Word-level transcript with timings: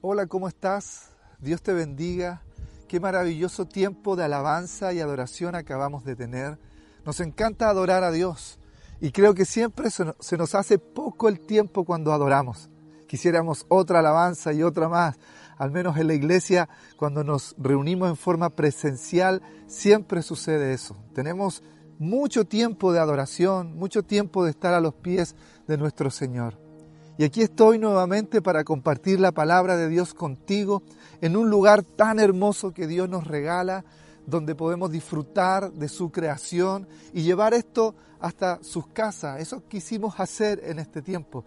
Hola, 0.00 0.28
¿cómo 0.28 0.46
estás? 0.46 1.10
Dios 1.40 1.60
te 1.60 1.72
bendiga. 1.72 2.44
Qué 2.86 3.00
maravilloso 3.00 3.66
tiempo 3.66 4.14
de 4.14 4.22
alabanza 4.22 4.92
y 4.92 5.00
adoración 5.00 5.56
acabamos 5.56 6.04
de 6.04 6.14
tener. 6.14 6.56
Nos 7.04 7.18
encanta 7.18 7.68
adorar 7.68 8.04
a 8.04 8.12
Dios 8.12 8.60
y 9.00 9.10
creo 9.10 9.34
que 9.34 9.44
siempre 9.44 9.88
se 9.90 10.36
nos 10.36 10.54
hace 10.54 10.78
poco 10.78 11.28
el 11.28 11.40
tiempo 11.40 11.84
cuando 11.84 12.12
adoramos. 12.12 12.70
Quisiéramos 13.08 13.66
otra 13.68 13.98
alabanza 13.98 14.52
y 14.52 14.62
otra 14.62 14.88
más. 14.88 15.18
Al 15.56 15.72
menos 15.72 15.96
en 15.96 16.06
la 16.06 16.14
iglesia, 16.14 16.68
cuando 16.96 17.24
nos 17.24 17.56
reunimos 17.58 18.08
en 18.08 18.16
forma 18.16 18.50
presencial, 18.50 19.42
siempre 19.66 20.22
sucede 20.22 20.74
eso. 20.74 20.96
Tenemos 21.12 21.64
mucho 21.98 22.44
tiempo 22.44 22.92
de 22.92 23.00
adoración, 23.00 23.76
mucho 23.76 24.04
tiempo 24.04 24.44
de 24.44 24.52
estar 24.52 24.74
a 24.74 24.80
los 24.80 24.94
pies 24.94 25.34
de 25.66 25.76
nuestro 25.76 26.08
Señor. 26.12 26.67
Y 27.18 27.24
aquí 27.24 27.42
estoy 27.42 27.80
nuevamente 27.80 28.40
para 28.40 28.62
compartir 28.62 29.18
la 29.18 29.32
palabra 29.32 29.76
de 29.76 29.88
Dios 29.88 30.14
contigo 30.14 30.84
en 31.20 31.36
un 31.36 31.50
lugar 31.50 31.82
tan 31.82 32.20
hermoso 32.20 32.72
que 32.72 32.86
Dios 32.86 33.08
nos 33.08 33.26
regala, 33.26 33.84
donde 34.24 34.54
podemos 34.54 34.92
disfrutar 34.92 35.72
de 35.72 35.88
su 35.88 36.12
creación 36.12 36.86
y 37.12 37.22
llevar 37.22 37.54
esto 37.54 37.96
hasta 38.20 38.62
sus 38.62 38.86
casas. 38.86 39.40
Eso 39.40 39.64
quisimos 39.66 40.20
hacer 40.20 40.60
en 40.62 40.78
este 40.78 41.02
tiempo, 41.02 41.44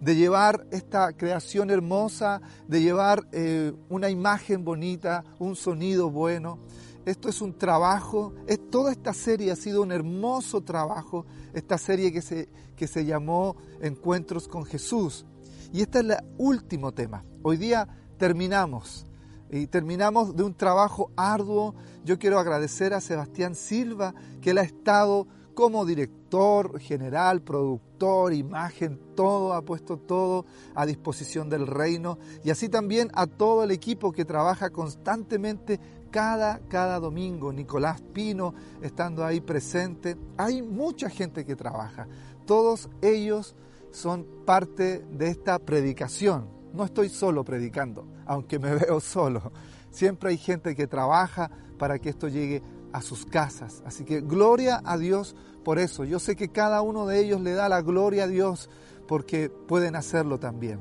de 0.00 0.16
llevar 0.16 0.66
esta 0.72 1.12
creación 1.12 1.70
hermosa, 1.70 2.40
de 2.66 2.80
llevar 2.80 3.24
eh, 3.30 3.72
una 3.90 4.10
imagen 4.10 4.64
bonita, 4.64 5.22
un 5.38 5.54
sonido 5.54 6.10
bueno. 6.10 6.58
Esto 7.04 7.28
es 7.28 7.40
un 7.40 7.58
trabajo, 7.58 8.32
es, 8.46 8.70
toda 8.70 8.92
esta 8.92 9.12
serie 9.12 9.50
ha 9.50 9.56
sido 9.56 9.82
un 9.82 9.90
hermoso 9.90 10.60
trabajo, 10.60 11.26
esta 11.52 11.76
serie 11.76 12.12
que 12.12 12.22
se, 12.22 12.48
que 12.76 12.86
se 12.86 13.04
llamó 13.04 13.56
Encuentros 13.80 14.46
con 14.46 14.64
Jesús. 14.64 15.26
Y 15.72 15.80
este 15.80 15.98
es 15.98 16.04
el 16.04 16.16
último 16.38 16.92
tema. 16.92 17.24
Hoy 17.42 17.56
día 17.56 17.88
terminamos 18.18 19.04
y 19.50 19.66
terminamos 19.66 20.36
de 20.36 20.44
un 20.44 20.54
trabajo 20.54 21.10
arduo. 21.16 21.74
Yo 22.04 22.20
quiero 22.20 22.38
agradecer 22.38 22.94
a 22.94 23.00
Sebastián 23.00 23.56
Silva, 23.56 24.14
que 24.40 24.50
él 24.50 24.58
ha 24.58 24.62
estado 24.62 25.26
como 25.54 25.84
director 25.84 26.78
general, 26.78 27.42
productor, 27.42 28.32
imagen, 28.32 28.98
todo, 29.14 29.52
ha 29.52 29.62
puesto 29.62 29.98
todo 29.98 30.46
a 30.74 30.86
disposición 30.86 31.50
del 31.50 31.66
reino. 31.66 32.18
Y 32.44 32.50
así 32.50 32.68
también 32.68 33.10
a 33.14 33.26
todo 33.26 33.64
el 33.64 33.72
equipo 33.72 34.12
que 34.12 34.24
trabaja 34.24 34.70
constantemente 34.70 35.80
cada, 36.12 36.60
cada 36.68 37.00
domingo. 37.00 37.52
Nicolás 37.52 38.00
Pino 38.00 38.54
estando 38.80 39.24
ahí 39.24 39.40
presente. 39.40 40.16
Hay 40.36 40.62
mucha 40.62 41.10
gente 41.10 41.44
que 41.44 41.56
trabaja. 41.56 42.06
Todos 42.46 42.88
ellos 43.00 43.56
son 43.90 44.24
parte 44.46 45.00
de 45.10 45.28
esta 45.28 45.58
predicación. 45.58 46.48
No 46.72 46.84
estoy 46.84 47.08
solo 47.08 47.44
predicando, 47.44 48.06
aunque 48.26 48.60
me 48.60 48.74
veo 48.76 49.00
solo. 49.00 49.50
Siempre 49.90 50.30
hay 50.30 50.38
gente 50.38 50.76
que 50.76 50.86
trabaja 50.86 51.50
para 51.78 51.98
que 51.98 52.10
esto 52.10 52.28
llegue 52.28 52.62
a 52.92 53.02
sus 53.02 53.26
casas. 53.26 53.82
Así 53.84 54.04
que 54.04 54.20
gloria 54.20 54.80
a 54.84 54.96
Dios 54.96 55.34
por 55.64 55.78
eso. 55.78 56.04
Yo 56.04 56.18
sé 56.18 56.36
que 56.36 56.48
cada 56.50 56.82
uno 56.82 57.06
de 57.06 57.20
ellos 57.20 57.40
le 57.40 57.52
da 57.52 57.68
la 57.68 57.82
gloria 57.82 58.24
a 58.24 58.28
Dios 58.28 58.70
porque 59.08 59.50
pueden 59.50 59.96
hacerlo 59.96 60.38
también. 60.38 60.78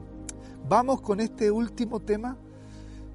Vamos 0.68 1.02
con 1.02 1.20
este 1.20 1.52
último 1.52 2.00
tema 2.00 2.38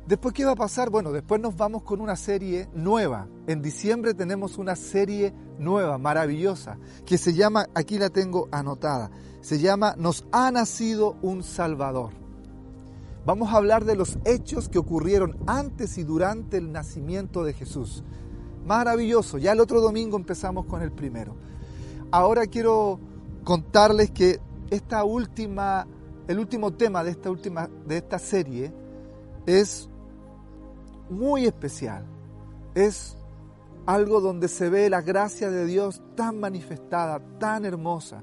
Después, 0.06 0.34
¿qué 0.34 0.44
va 0.44 0.52
a 0.52 0.56
pasar? 0.56 0.88
Bueno, 0.88 1.10
después 1.10 1.40
nos 1.40 1.56
vamos 1.56 1.82
con 1.82 2.00
una 2.00 2.14
serie 2.14 2.68
nueva. 2.72 3.26
En 3.48 3.60
diciembre 3.60 4.14
tenemos 4.14 4.56
una 4.56 4.76
serie 4.76 5.34
nueva, 5.58 5.98
maravillosa, 5.98 6.78
que 7.04 7.18
se 7.18 7.34
llama, 7.34 7.66
aquí 7.74 7.98
la 7.98 8.10
tengo 8.10 8.48
anotada, 8.52 9.10
se 9.40 9.58
llama 9.58 9.96
Nos 9.98 10.24
ha 10.30 10.52
nacido 10.52 11.16
un 11.22 11.42
Salvador. 11.42 12.12
Vamos 13.24 13.52
a 13.52 13.56
hablar 13.56 13.84
de 13.84 13.96
los 13.96 14.16
hechos 14.24 14.68
que 14.68 14.78
ocurrieron 14.78 15.36
antes 15.48 15.98
y 15.98 16.04
durante 16.04 16.58
el 16.58 16.70
nacimiento 16.70 17.42
de 17.42 17.52
Jesús. 17.52 18.04
Maravilloso, 18.64 19.38
ya 19.38 19.50
el 19.50 19.60
otro 19.60 19.80
domingo 19.80 20.16
empezamos 20.16 20.66
con 20.66 20.82
el 20.82 20.92
primero. 20.92 21.34
Ahora 22.12 22.46
quiero 22.46 23.00
contarles 23.42 24.12
que 24.12 24.38
esta 24.70 25.02
última, 25.02 25.88
el 26.28 26.38
último 26.38 26.74
tema 26.74 27.02
de 27.02 27.10
esta, 27.10 27.28
última, 27.28 27.68
de 27.88 27.96
esta 27.96 28.20
serie 28.20 28.72
es 29.46 29.88
muy 31.10 31.46
especial. 31.46 32.04
Es 32.74 33.16
algo 33.86 34.20
donde 34.20 34.48
se 34.48 34.68
ve 34.68 34.90
la 34.90 35.00
gracia 35.00 35.50
de 35.50 35.64
Dios 35.64 36.02
tan 36.14 36.40
manifestada, 36.40 37.20
tan 37.38 37.64
hermosa, 37.64 38.22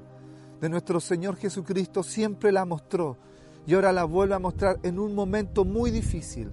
de 0.60 0.68
nuestro 0.68 1.00
Señor 1.00 1.36
Jesucristo, 1.36 2.02
siempre 2.02 2.52
la 2.52 2.64
mostró 2.64 3.18
y 3.66 3.74
ahora 3.74 3.92
la 3.92 4.04
vuelve 4.04 4.34
a 4.34 4.38
mostrar 4.38 4.78
en 4.82 4.98
un 4.98 5.14
momento 5.14 5.64
muy 5.64 5.90
difícil, 5.90 6.52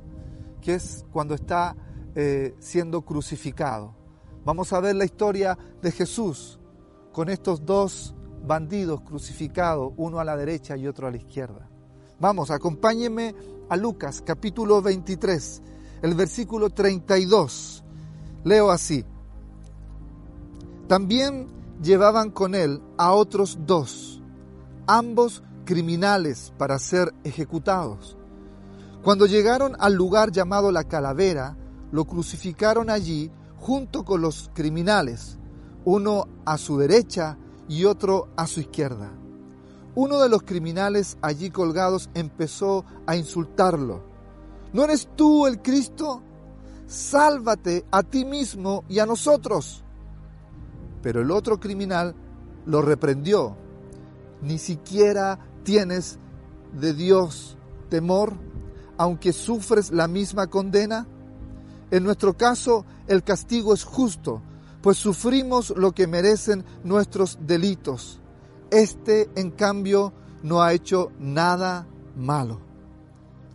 que 0.62 0.76
es 0.76 1.06
cuando 1.12 1.36
está 1.36 1.76
eh, 2.16 2.56
siendo 2.60 3.02
crucificado. 3.04 3.96
Vamos 4.44 4.74
a 4.74 4.80
ver 4.80 4.96
la 4.96 5.06
historia 5.06 5.58
de 5.82 5.92
Jesús 5.92 6.60
con 7.12 7.30
estos 7.30 7.66
dos 7.66 8.16
bandidos 8.46 9.02
crucificados, 9.02 9.94
uno 9.98 10.20
a 10.20 10.26
la 10.26 10.36
derecha 10.36 10.76
y 10.78 10.88
otro 10.88 11.08
a 11.08 11.12
la 11.12 11.18
izquierda. 11.18 11.70
Vamos, 12.20 12.52
acompáñenme 12.52 13.36
a 13.70 13.78
Lucas 13.78 14.22
capítulo 14.26 14.82
23, 14.82 15.62
el 16.02 16.16
versículo 16.16 16.70
32. 16.70 17.84
Leo 18.44 18.72
así. 18.72 19.06
También 20.88 21.48
llevaban 21.82 22.32
con 22.32 22.56
él 22.56 22.82
a 22.98 23.14
otros 23.14 23.60
dos, 23.66 24.22
ambos 24.88 25.44
criminales 25.66 26.54
para 26.58 26.80
ser 26.80 27.14
ejecutados. 27.24 28.18
Cuando 29.04 29.26
llegaron 29.26 29.76
al 29.80 29.94
lugar 29.94 30.32
llamado 30.32 30.72
la 30.72 30.84
calavera, 30.84 31.58
lo 31.92 32.06
crucificaron 32.06 32.90
allí 32.90 33.32
junto 33.58 34.04
con 34.04 34.22
los 34.22 34.50
criminales, 34.54 35.38
uno 35.86 36.28
a 36.46 36.58
su 36.58 36.78
derecha 36.78 37.38
y 37.68 37.86
otro 37.86 38.30
a 38.36 38.48
su 38.48 38.60
izquierda. 38.60 39.12
Uno 39.94 40.20
de 40.20 40.30
los 40.30 40.44
criminales 40.44 41.18
allí 41.22 41.52
colgados 41.52 42.10
empezó 42.14 42.86
a 43.06 43.16
insultarlo 43.16 44.11
¿No 44.74 44.84
eres 44.84 45.10
tú 45.16 45.48
el 45.48 45.62
Cristo? 45.62 46.22
Sálvate 46.88 47.86
a 47.92 48.04
ti 48.04 48.26
mismo 48.26 48.84
y 48.88 49.00
a 49.00 49.06
nosotros. 49.06 49.84
Pero 51.02 51.22
el 51.22 51.32
otro 51.32 51.60
criminal 51.60 52.16
lo 52.66 52.82
reprendió. 52.82 53.56
Ni 54.42 54.58
siquiera 54.58 55.40
tienes 55.64 56.20
de 56.74 56.94
Dios 56.94 57.58
temor, 57.90 58.34
aunque 58.98 59.34
sufres 59.34 59.92
la 59.92 60.08
misma 60.08 60.48
condena. 60.48 61.08
En 61.92 62.04
nuestro 62.04 62.38
caso, 62.38 62.86
el 63.08 63.24
castigo 63.24 63.74
es 63.74 63.84
justo, 63.84 64.42
pues 64.82 64.98
sufrimos 64.98 65.74
lo 65.76 65.92
que 65.92 66.08
merecen 66.08 66.64
nuestros 66.84 67.40
delitos. 67.42 68.22
Este, 68.70 69.30
en 69.36 69.52
cambio, 69.52 70.14
no 70.44 70.62
ha 70.62 70.74
hecho 70.74 71.12
nada 71.20 71.88
malo. 72.16 72.71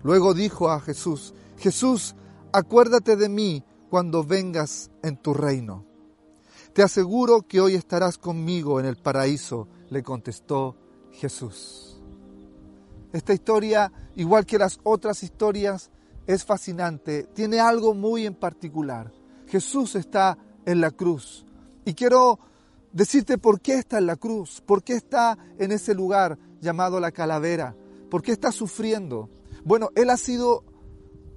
Luego 0.07 0.35
dijo 0.35 0.71
a 0.71 0.79
Jesús, 0.79 1.35
Jesús, 1.59 2.15
acuérdate 2.53 3.17
de 3.17 3.29
mí 3.29 3.65
cuando 3.91 4.23
vengas 4.23 4.89
en 5.03 5.17
tu 5.17 5.35
reino. 5.35 5.85
Te 6.73 6.85
aseguro 6.85 7.43
que 7.43 7.61
hoy 7.61 7.75
estarás 7.75 8.17
conmigo 8.17 8.79
en 8.79 8.87
el 8.87 8.95
paraíso, 8.95 9.67
le 9.91 10.05
contestó 10.05 10.77
Jesús. 11.11 12.01
Esta 13.13 13.35
historia, 13.35 13.91
igual 14.15 14.47
que 14.47 14.59
las 14.59 14.79
otras 14.85 15.25
historias, 15.25 15.91
es 16.29 16.45
fascinante, 16.45 17.25
tiene 17.35 17.59
algo 17.59 17.93
muy 17.93 18.27
en 18.27 18.37
particular. 18.37 19.13
Jesús 19.49 19.97
está 19.97 20.39
en 20.67 20.81
la 20.81 20.93
cruz 20.93 21.45
y 21.85 21.95
quiero 21.95 22.39
decirte 22.93 23.39
por 23.39 23.61
qué 23.61 23.81
está 23.81 23.99
en 23.99 24.07
la 24.07 24.15
cruz, 24.15 24.63
por 24.65 24.85
qué 24.85 24.93
está 24.93 25.37
en 25.59 25.73
ese 25.73 25.97
lugar 25.97 26.39
llamado 26.61 27.01
la 27.01 27.11
calavera, 27.11 27.75
por 28.09 28.23
qué 28.23 28.31
está 28.31 28.53
sufriendo. 28.53 29.31
Bueno, 29.67 29.91
Él 29.97 30.11
ha 30.11 30.17
sido 30.17 30.63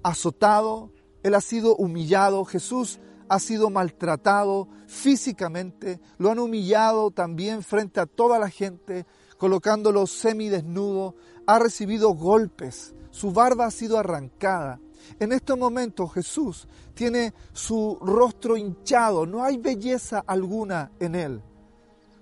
azotado, 0.04 0.92
Él 1.24 1.34
ha 1.34 1.42
sido 1.42 1.76
humillado, 1.76 2.46
Jesús 2.46 3.00
ha 3.28 3.40
sido 3.40 3.72
maltratado 3.72 4.68
físicamente, 4.86 6.00
lo 6.20 6.30
han 6.30 6.38
humillado 6.38 7.10
también 7.10 7.64
frente 7.64 8.00
a 8.00 8.06
toda 8.06 8.38
la 8.38 8.48
gente, 8.52 9.08
colocándolo 9.40 10.06
semidesnudo, 10.06 11.16
ha 11.48 11.58
recibido 11.58 12.10
golpes, 12.12 12.94
su 13.10 13.31
barba 13.31 13.66
ha 13.66 13.72
sido 13.72 13.98
arrancada. 13.98 14.80
En 15.20 15.32
estos 15.32 15.58
momentos 15.58 16.14
Jesús 16.14 16.68
tiene 16.94 17.34
su 17.52 17.98
rostro 18.00 18.58
hinchado, 18.58 19.25
no 19.25 19.44
hay 19.44 19.58
belleza 19.58 20.24
alguna 20.28 20.92
en 21.00 21.16
él. 21.16 21.42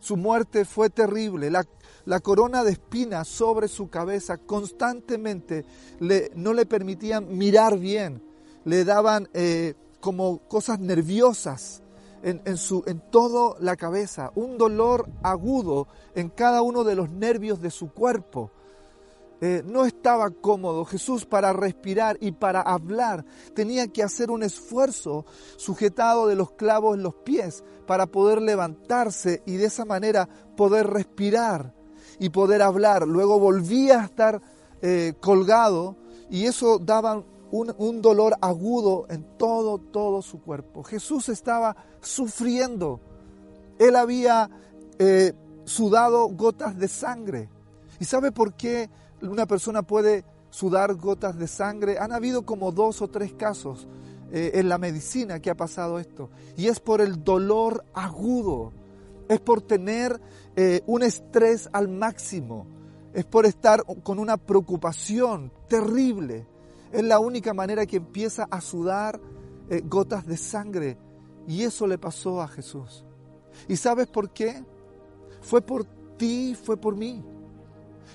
Su 0.07 0.15
muerte 0.15 0.63
fue 0.63 0.89
terrible, 0.89 1.51
la 1.51 2.19
corona 2.21 2.63
de 2.63 2.71
espinas 2.71 3.27
sobre 3.27 3.67
su 3.67 3.89
cabeza 3.89 4.37
constantemente 4.37 5.65
no 6.33 6.53
le 6.53 6.65
permitían 6.65 7.37
mirar 7.37 7.77
bien, 7.77 8.23
le 8.63 8.85
daban 8.85 9.27
eh, 9.33 9.73
como 9.99 10.47
cosas 10.47 10.79
nerviosas 10.79 11.83
en, 12.23 12.55
su, 12.55 12.85
en 12.87 13.01
toda 13.11 13.57
la 13.59 13.75
cabeza, 13.75 14.31
un 14.35 14.57
dolor 14.57 15.09
agudo 15.23 15.89
en 16.15 16.29
cada 16.29 16.61
uno 16.61 16.85
de 16.85 16.95
los 16.95 17.09
nervios 17.09 17.61
de 17.61 17.69
su 17.69 17.91
cuerpo. 17.91 18.49
Eh, 19.39 19.61
no 19.65 19.85
estaba 19.85 20.31
cómodo. 20.31 20.83
Jesús 20.85 21.25
para 21.25 21.53
respirar 21.53 22.17
y 22.19 22.31
para 22.31 22.61
hablar 22.61 23.23
tenía 23.53 23.87
que 23.87 24.03
hacer 24.03 24.31
un 24.31 24.43
esfuerzo 24.43 25.25
sujetado 25.57 26.27
de 26.27 26.35
los 26.35 26.51
clavos 26.51 26.95
en 26.95 27.03
los 27.03 27.13
pies 27.13 27.63
para 27.85 28.07
poder 28.07 28.41
levantarse 28.41 29.43
y 29.45 29.57
de 29.57 29.65
esa 29.65 29.85
manera 29.85 30.27
poder 30.55 30.87
respirar 30.87 31.73
y 32.19 32.29
poder 32.29 32.63
hablar. 32.63 33.07
Luego 33.07 33.39
volvía 33.39 34.01
a 34.01 34.05
estar 34.05 34.41
eh, 34.81 35.13
colgado 35.19 35.95
y 36.29 36.45
eso 36.45 36.79
daba 36.79 37.23
un, 37.51 38.01
dolor 38.01 38.35
agudo 38.41 39.05
en 39.09 39.37
todo, 39.37 39.77
todo 39.77 40.21
su 40.21 40.41
cuerpo. 40.41 40.83
Jesús 40.83 41.29
estaba 41.29 41.75
sufriendo. 42.01 42.99
Él 43.79 43.95
había 43.95 44.49
eh, 44.99 45.33
sudado 45.65 46.27
gotas 46.27 46.77
de 46.77 46.87
sangre. 46.87 47.49
¿Y 47.99 48.05
sabe 48.05 48.31
por 48.31 48.53
qué 48.53 48.89
una 49.21 49.45
persona 49.45 49.83
puede 49.83 50.25
sudar 50.49 50.95
gotas 50.95 51.37
de 51.37 51.47
sangre? 51.47 51.99
Han 51.99 52.11
habido 52.11 52.45
como 52.45 52.71
dos 52.71 53.01
o 53.01 53.07
tres 53.07 53.33
casos 53.33 53.87
eh, 54.31 54.51
en 54.55 54.69
la 54.69 54.77
medicina 54.77 55.39
que 55.39 55.49
ha 55.49 55.55
pasado 55.55 55.99
esto. 55.99 56.29
Y 56.55 56.67
es 56.67 56.79
por 56.79 57.01
el 57.01 57.23
dolor 57.23 57.83
agudo. 57.93 58.73
Es 59.29 59.39
por 59.39 59.61
tener 59.61 60.19
eh, 60.55 60.81
un 60.85 61.03
estrés 61.03 61.69
al 61.73 61.87
máximo. 61.87 62.65
Es 63.13 63.25
por 63.25 63.45
estar 63.45 63.83
con 64.03 64.19
una 64.19 64.37
preocupación 64.37 65.51
terrible 65.67 66.45
es 66.91 67.03
la 67.03 67.19
única 67.19 67.53
manera 67.53 67.85
que 67.85 67.97
empieza 67.97 68.47
a 68.49 68.61
sudar 68.61 69.19
eh, 69.69 69.81
gotas 69.85 70.25
de 70.25 70.37
sangre. 70.37 70.97
Y 71.47 71.63
eso 71.63 71.87
le 71.87 71.97
pasó 71.97 72.41
a 72.41 72.47
Jesús. 72.47 73.05
¿Y 73.67 73.75
sabes 73.77 74.07
por 74.07 74.31
qué? 74.31 74.63
Fue 75.41 75.61
por 75.61 75.85
ti, 76.17 76.55
fue 76.55 76.77
por 76.77 76.95
mí. 76.95 77.23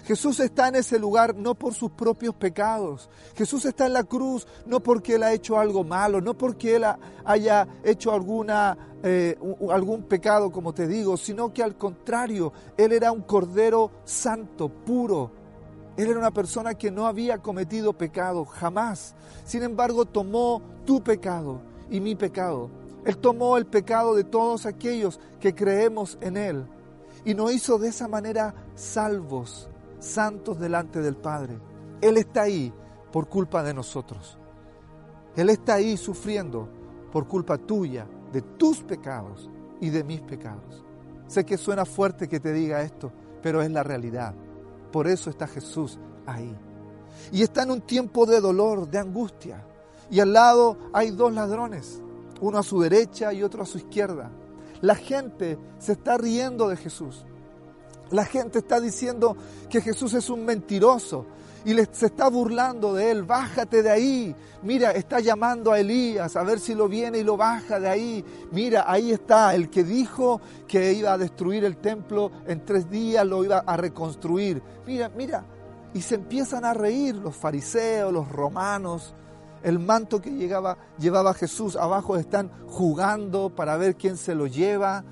Jesús 0.04 0.40
está 0.40 0.68
en 0.68 0.76
ese 0.76 0.98
lugar 0.98 1.34
no 1.36 1.54
por 1.54 1.74
sus 1.74 1.90
propios 1.90 2.34
pecados. 2.34 3.08
Jesús 3.34 3.64
está 3.64 3.86
en 3.86 3.92
la 3.92 4.04
cruz 4.04 4.46
no 4.66 4.80
porque 4.80 5.14
Él 5.14 5.22
ha 5.22 5.32
hecho 5.32 5.58
algo 5.58 5.84
malo, 5.84 6.20
no 6.20 6.34
porque 6.34 6.76
Él 6.76 6.84
haya 7.24 7.68
hecho 7.84 8.12
alguna, 8.12 8.76
eh, 9.02 9.38
algún 9.70 10.02
pecado, 10.04 10.50
como 10.50 10.72
te 10.72 10.86
digo, 10.86 11.16
sino 11.16 11.52
que 11.52 11.62
al 11.62 11.76
contrario, 11.76 12.52
Él 12.76 12.92
era 12.92 13.12
un 13.12 13.22
cordero 13.22 13.90
santo, 14.04 14.68
puro, 14.68 15.42
él 15.96 16.08
era 16.08 16.18
una 16.18 16.30
persona 16.30 16.74
que 16.74 16.90
no 16.90 17.06
había 17.06 17.38
cometido 17.38 17.92
pecado 17.92 18.44
jamás. 18.46 19.14
Sin 19.44 19.62
embargo, 19.62 20.06
tomó 20.06 20.62
tu 20.86 21.02
pecado 21.02 21.60
y 21.90 22.00
mi 22.00 22.14
pecado. 22.14 22.70
Él 23.04 23.18
tomó 23.18 23.56
el 23.56 23.66
pecado 23.66 24.14
de 24.14 24.24
todos 24.24 24.64
aquellos 24.64 25.20
que 25.40 25.54
creemos 25.54 26.16
en 26.20 26.36
Él 26.36 26.66
y 27.24 27.34
nos 27.34 27.52
hizo 27.52 27.78
de 27.78 27.88
esa 27.88 28.08
manera 28.08 28.54
salvos, 28.74 29.68
santos 30.02 30.58
delante 30.58 31.00
del 31.00 31.16
Padre. 31.16 31.58
Él 32.00 32.16
está 32.16 32.42
ahí 32.42 32.72
por 33.12 33.28
culpa 33.28 33.62
de 33.62 33.74
nosotros. 33.74 34.38
Él 35.36 35.50
está 35.50 35.74
ahí 35.74 35.96
sufriendo 35.96 36.68
por 37.12 37.26
culpa 37.28 37.58
tuya, 37.58 38.06
de 38.32 38.42
tus 38.42 38.82
pecados 38.82 39.50
y 39.80 39.90
de 39.90 40.02
mis 40.02 40.20
pecados. 40.22 40.84
Sé 41.26 41.44
que 41.44 41.58
suena 41.58 41.84
fuerte 41.84 42.28
que 42.28 42.40
te 42.40 42.52
diga 42.52 42.82
esto, 42.82 43.12
pero 43.42 43.62
es 43.62 43.70
la 43.70 43.82
realidad. 43.82 44.34
Por 44.90 45.06
eso 45.06 45.30
está 45.30 45.46
Jesús 45.46 45.98
ahí. 46.26 46.54
Y 47.30 47.42
está 47.42 47.62
en 47.62 47.70
un 47.70 47.80
tiempo 47.82 48.26
de 48.26 48.40
dolor, 48.40 48.88
de 48.88 48.98
angustia. 48.98 49.64
Y 50.10 50.20
al 50.20 50.32
lado 50.32 50.76
hay 50.92 51.10
dos 51.10 51.32
ladrones, 51.32 52.02
uno 52.40 52.58
a 52.58 52.62
su 52.62 52.80
derecha 52.80 53.32
y 53.32 53.42
otro 53.42 53.62
a 53.62 53.66
su 53.66 53.78
izquierda. 53.78 54.30
La 54.80 54.94
gente 54.94 55.58
se 55.78 55.92
está 55.92 56.18
riendo 56.18 56.68
de 56.68 56.76
Jesús. 56.76 57.24
La 58.10 58.24
gente 58.24 58.58
está 58.58 58.80
diciendo 58.80 59.36
que 59.70 59.80
Jesús 59.80 60.14
es 60.14 60.28
un 60.28 60.44
mentiroso, 60.44 61.26
y 61.64 61.74
se 61.92 62.06
está 62.06 62.28
burlando 62.28 62.94
de 62.94 63.10
él. 63.10 63.22
Bájate 63.22 63.82
de 63.82 63.90
ahí. 63.90 64.36
Mira, 64.62 64.92
está 64.92 65.20
llamando 65.20 65.72
a 65.72 65.80
Elías 65.80 66.36
a 66.36 66.42
ver 66.42 66.58
si 66.58 66.74
lo 66.74 66.88
viene 66.88 67.18
y 67.18 67.24
lo 67.24 67.36
baja 67.36 67.78
de 67.80 67.88
ahí. 67.88 68.24
Mira, 68.50 68.84
ahí 68.86 69.12
está 69.12 69.54
el 69.54 69.70
que 69.70 69.84
dijo 69.84 70.40
que 70.66 70.92
iba 70.92 71.12
a 71.12 71.18
destruir 71.18 71.64
el 71.64 71.76
templo 71.76 72.30
en 72.46 72.64
tres 72.64 72.90
días, 72.90 73.26
lo 73.26 73.44
iba 73.44 73.58
a 73.58 73.76
reconstruir. 73.76 74.62
Mira, 74.86 75.10
mira. 75.16 75.44
Y 75.94 76.00
se 76.00 76.14
empiezan 76.14 76.64
a 76.64 76.72
reír 76.72 77.14
los 77.16 77.36
fariseos, 77.36 78.12
los 78.12 78.28
romanos. 78.28 79.14
El 79.62 79.78
manto 79.78 80.20
que 80.20 80.30
llevaba 80.30 81.34
Jesús 81.34 81.76
abajo 81.76 82.16
están 82.16 82.50
jugando 82.66 83.54
para 83.54 83.76
ver 83.76 83.96
quién 83.96 84.16
se 84.16 84.34
lo 84.34 84.46
lleva. 84.46 85.04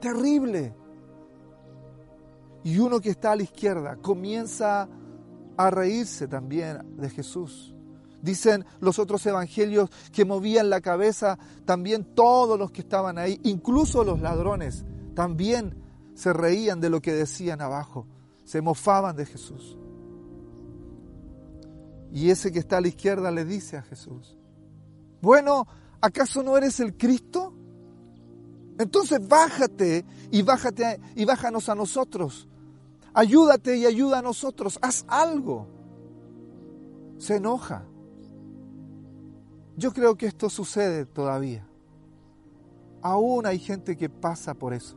Terrible. 0.00 0.74
Y 2.68 2.78
uno 2.80 3.00
que 3.00 3.08
está 3.08 3.32
a 3.32 3.36
la 3.36 3.44
izquierda 3.44 3.96
comienza 3.96 4.90
a 5.56 5.70
reírse 5.70 6.28
también 6.28 6.98
de 6.98 7.08
Jesús. 7.08 7.74
Dicen 8.20 8.62
los 8.80 8.98
otros 8.98 9.24
evangelios 9.24 9.88
que 10.12 10.26
movían 10.26 10.68
la 10.68 10.82
cabeza 10.82 11.38
también 11.64 12.14
todos 12.14 12.58
los 12.58 12.70
que 12.70 12.82
estaban 12.82 13.16
ahí, 13.16 13.40
incluso 13.44 14.04
los 14.04 14.20
ladrones, 14.20 14.84
también 15.14 15.82
se 16.14 16.34
reían 16.34 16.78
de 16.78 16.90
lo 16.90 17.00
que 17.00 17.14
decían 17.14 17.62
abajo, 17.62 18.06
se 18.44 18.60
mofaban 18.60 19.16
de 19.16 19.24
Jesús. 19.24 19.78
Y 22.12 22.28
ese 22.28 22.52
que 22.52 22.58
está 22.58 22.76
a 22.76 22.80
la 22.82 22.88
izquierda 22.88 23.30
le 23.30 23.46
dice 23.46 23.78
a 23.78 23.82
Jesús, 23.82 24.36
bueno, 25.22 25.66
¿acaso 26.02 26.42
no 26.42 26.54
eres 26.58 26.80
el 26.80 26.98
Cristo? 26.98 27.54
Entonces 28.78 29.26
bájate 29.26 30.04
y 30.30 30.42
bájate 30.42 31.00
y 31.16 31.24
bájanos 31.24 31.70
a 31.70 31.74
nosotros 31.74 32.46
ayúdate 33.18 33.76
y 33.76 33.84
ayuda 33.84 34.20
a 34.20 34.22
nosotros, 34.22 34.78
haz 34.80 35.04
algo. 35.08 35.66
Se 37.18 37.36
enoja. 37.36 37.84
Yo 39.76 39.92
creo 39.92 40.16
que 40.16 40.26
esto 40.26 40.48
sucede 40.48 41.04
todavía. 41.04 41.66
Aún 43.02 43.44
hay 43.44 43.58
gente 43.58 43.96
que 43.96 44.08
pasa 44.08 44.54
por 44.54 44.72
eso. 44.72 44.96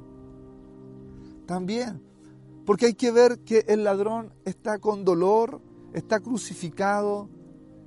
También, 1.48 2.00
porque 2.64 2.86
hay 2.86 2.94
que 2.94 3.10
ver 3.10 3.40
que 3.40 3.66
el 3.68 3.84
ladrón 3.84 4.32
está 4.46 4.78
con 4.78 5.04
dolor, 5.04 5.60
está 5.94 6.20
crucificado 6.20 7.28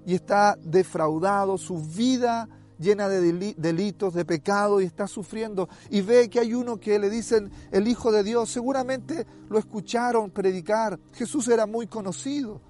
y 0.05 0.17
está 0.17 0.59
defraudado, 0.65 1.59
su 1.59 1.79
vida 1.79 2.49
llena 2.79 3.09
de 3.09 3.55
delitos, 3.57 4.15
de 4.15 4.25
pecado 4.25 4.81
y 4.81 4.85
está 4.85 5.07
sufriendo. 5.07 5.69
Y 5.91 6.01
ve 6.01 6.29
que 6.29 6.41
hay 6.41 6.55
uno 6.55 6.79
que 6.79 6.99
le 6.99 7.11
dicen 7.11 7.51
el 7.71 7.89
Hijo 7.89 8.13
de 8.13 8.23
Dios, 8.23 8.51
seguramente 8.51 9.27
lo 9.49 9.59
escucharon 9.59 10.31
predicar, 10.31 10.99
Jesús 11.13 11.49
era 11.49 11.67
muy 11.67 11.87
conocido, 11.87 12.61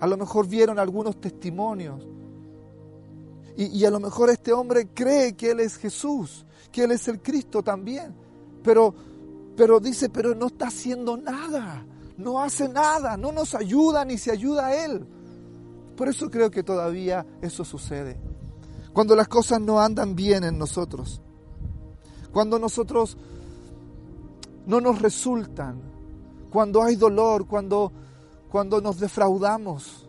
a 0.00 0.06
lo 0.06 0.16
mejor 0.16 0.48
vieron 0.48 0.78
algunos 0.78 1.20
testimonios. 1.20 2.06
Y, 3.54 3.84
a 3.84 3.90
lo 3.90 4.00
mejor 4.00 4.30
este 4.30 4.50
hombre 4.54 4.88
cree 4.94 5.34
que 5.34 5.50
Él 5.50 5.60
es 5.60 5.76
Jesús, 5.76 6.46
que 6.72 6.84
Él 6.84 6.92
es 6.92 7.06
el 7.06 7.20
Cristo 7.20 7.62
también, 7.62 8.14
pero, 8.64 8.94
pero 9.54 9.78
dice, 9.78 10.08
pero 10.08 10.34
no 10.34 10.46
está 10.46 10.68
haciendo 10.68 11.18
nada, 11.18 11.84
no 12.16 12.40
hace 12.40 12.66
nada, 12.66 13.18
no 13.18 13.30
nos 13.30 13.54
ayuda 13.54 14.06
ni 14.06 14.16
se 14.16 14.32
ayuda 14.32 14.68
a 14.68 14.84
Él. 14.86 15.06
Por 15.94 16.08
eso 16.08 16.30
creo 16.30 16.50
que 16.50 16.62
todavía 16.62 17.26
eso 17.42 17.62
sucede 17.62 18.31
cuando 18.92 19.16
las 19.16 19.28
cosas 19.28 19.60
no 19.60 19.80
andan 19.80 20.14
bien 20.14 20.44
en 20.44 20.58
nosotros, 20.58 21.20
cuando 22.32 22.58
nosotros 22.58 23.16
no 24.66 24.80
nos 24.80 25.00
resultan, 25.00 25.80
cuando 26.50 26.82
hay 26.82 26.96
dolor, 26.96 27.46
cuando, 27.46 27.92
cuando 28.50 28.80
nos 28.80 28.98
defraudamos 28.98 30.06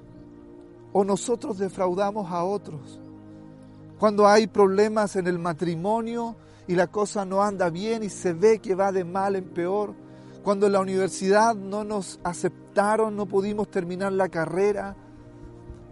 o 0.91 1.03
nosotros 1.03 1.57
defraudamos 1.57 2.29
a 2.31 2.43
otros, 2.43 2.99
cuando 3.97 4.27
hay 4.27 4.47
problemas 4.47 5.15
en 5.15 5.27
el 5.27 5.39
matrimonio 5.39 6.35
y 6.67 6.75
la 6.75 6.87
cosa 6.87 7.25
no 7.25 7.41
anda 7.41 7.69
bien 7.69 8.03
y 8.03 8.09
se 8.09 8.33
ve 8.33 8.59
que 8.59 8.75
va 8.75 8.91
de 8.91 9.03
mal 9.03 9.35
en 9.35 9.45
peor, 9.45 9.93
cuando 10.43 10.67
en 10.67 10.73
la 10.73 10.81
universidad 10.81 11.55
no 11.55 11.85
nos 11.85 12.19
aceptaron, 12.23 13.15
no 13.15 13.25
pudimos 13.25 13.71
terminar 13.71 14.11
la 14.11 14.27
carrera, 14.27 14.95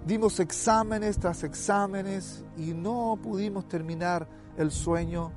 Dimos 0.06 0.40
exámenes 0.40 1.20
tras 1.20 1.44
exámenes 1.44 2.44
y 2.58 2.74
no 2.74 3.20
pudimos 3.22 3.68
terminar 3.68 4.28
el 4.58 4.72
sueño. 4.72 5.32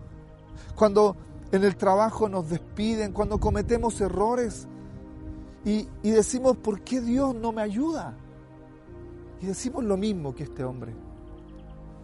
Cuando 0.74 1.16
en 1.52 1.64
el 1.64 1.76
trabajo 1.76 2.28
nos 2.28 2.48
despiden, 2.48 3.12
cuando 3.12 3.38
cometemos 3.38 4.00
errores 4.00 4.66
y, 5.64 5.86
decimos, 6.02 6.56
¿por 6.56 6.80
qué 6.82 7.00
Dios 7.00 7.34
no 7.34 7.52
me 7.52 7.62
ayuda? 7.62 8.14
Y 9.40 9.46
decimos 9.46 9.84
lo 9.84 9.96
mismo 9.96 10.34
que 10.34 10.44
este 10.44 10.64
hombre. 10.64 10.94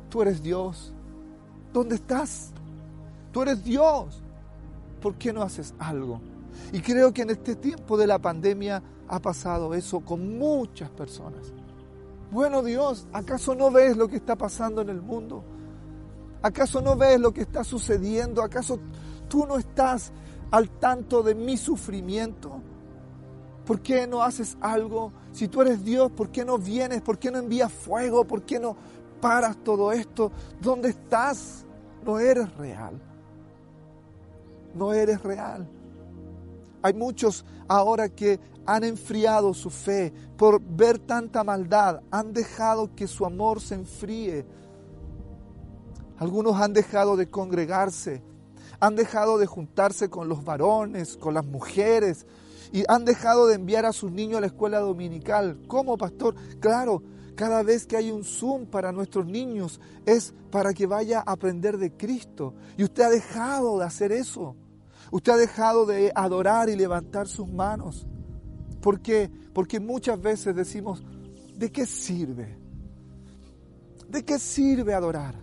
Tú 0.08 0.22
eres 0.22 0.42
Dios. 0.42 0.92
¿Dónde 1.72 1.96
estás? 1.96 2.52
Tú 3.32 3.42
eres 3.42 3.62
Dios. 3.64 4.22
¿Por 5.00 5.16
qué 5.16 5.32
no 5.32 5.42
haces 5.42 5.74
algo? 5.78 6.20
Y 6.72 6.80
creo 6.80 7.12
que 7.12 7.22
en 7.22 7.30
este 7.30 7.56
tiempo 7.56 7.96
de 7.96 8.06
la 8.06 8.18
pandemia 8.18 8.82
ha 9.08 9.20
pasado 9.20 9.74
eso 9.74 10.00
con 10.00 10.38
muchas 10.38 10.90
personas. 10.90 11.52
Bueno 12.30 12.62
Dios, 12.62 13.06
¿acaso 13.12 13.54
no 13.54 13.70
ves 13.70 13.96
lo 13.96 14.06
que 14.06 14.16
está 14.16 14.36
pasando 14.36 14.82
en 14.82 14.88
el 14.88 15.02
mundo? 15.02 15.42
¿Acaso 16.42 16.80
no 16.80 16.96
ves 16.96 17.18
lo 17.18 17.32
que 17.32 17.40
está 17.40 17.64
sucediendo? 17.64 18.42
¿Acaso 18.42 18.78
tú 19.28 19.46
no 19.46 19.58
estás 19.58 20.12
al 20.50 20.70
tanto 20.70 21.22
de 21.22 21.34
mi 21.34 21.56
sufrimiento? 21.56 22.62
¿Por 23.66 23.80
qué 23.80 24.06
no 24.06 24.22
haces 24.22 24.56
algo? 24.60 25.12
Si 25.32 25.48
tú 25.48 25.62
eres 25.62 25.84
Dios, 25.84 26.10
¿por 26.12 26.30
qué 26.30 26.44
no 26.44 26.56
vienes? 26.56 27.02
¿Por 27.02 27.18
qué 27.18 27.30
no 27.30 27.38
envías 27.38 27.72
fuego? 27.72 28.24
¿Por 28.24 28.42
qué 28.42 28.60
no 28.60 28.76
paras 29.20 29.56
todo 29.62 29.92
esto? 29.92 30.30
¿Dónde 30.60 30.90
estás? 30.90 31.64
No 32.04 32.18
eres 32.18 32.52
real. 32.56 33.00
No 34.74 34.92
eres 34.92 35.22
real. 35.22 35.68
Hay 36.82 36.94
muchos 36.94 37.44
ahora 37.68 38.08
que 38.08 38.40
han 38.70 38.84
enfriado 38.84 39.52
su 39.52 39.68
fe 39.68 40.12
por 40.36 40.60
ver 40.60 41.00
tanta 41.00 41.42
maldad, 41.42 42.02
han 42.12 42.32
dejado 42.32 42.94
que 42.94 43.08
su 43.08 43.26
amor 43.26 43.60
se 43.60 43.74
enfríe. 43.74 44.46
Algunos 46.18 46.54
han 46.54 46.72
dejado 46.72 47.16
de 47.16 47.28
congregarse, 47.28 48.22
han 48.78 48.94
dejado 48.94 49.38
de 49.38 49.46
juntarse 49.46 50.08
con 50.08 50.28
los 50.28 50.44
varones, 50.44 51.16
con 51.16 51.34
las 51.34 51.44
mujeres, 51.44 52.28
y 52.70 52.84
han 52.86 53.04
dejado 53.04 53.48
de 53.48 53.56
enviar 53.56 53.86
a 53.86 53.92
sus 53.92 54.12
niños 54.12 54.38
a 54.38 54.42
la 54.42 54.46
escuela 54.46 54.78
dominical. 54.78 55.58
¿Cómo, 55.66 55.98
pastor? 55.98 56.36
Claro, 56.60 57.02
cada 57.34 57.64
vez 57.64 57.88
que 57.88 57.96
hay 57.96 58.12
un 58.12 58.22
Zoom 58.22 58.66
para 58.66 58.92
nuestros 58.92 59.26
niños 59.26 59.80
es 60.06 60.32
para 60.52 60.72
que 60.74 60.86
vaya 60.86 61.24
a 61.26 61.32
aprender 61.32 61.76
de 61.76 61.96
Cristo. 61.96 62.54
Y 62.76 62.84
usted 62.84 63.02
ha 63.02 63.10
dejado 63.10 63.80
de 63.80 63.84
hacer 63.84 64.12
eso. 64.12 64.54
Usted 65.10 65.32
ha 65.32 65.36
dejado 65.38 65.86
de 65.86 66.12
adorar 66.14 66.68
y 66.68 66.76
levantar 66.76 67.26
sus 67.26 67.48
manos. 67.48 68.06
¿Por 68.80 69.00
qué? 69.00 69.30
Porque 69.52 69.78
muchas 69.80 70.20
veces 70.20 70.54
decimos, 70.54 71.02
¿de 71.56 71.70
qué 71.70 71.86
sirve? 71.86 72.56
¿De 74.08 74.24
qué 74.24 74.38
sirve 74.38 74.94
adorar? 74.94 75.34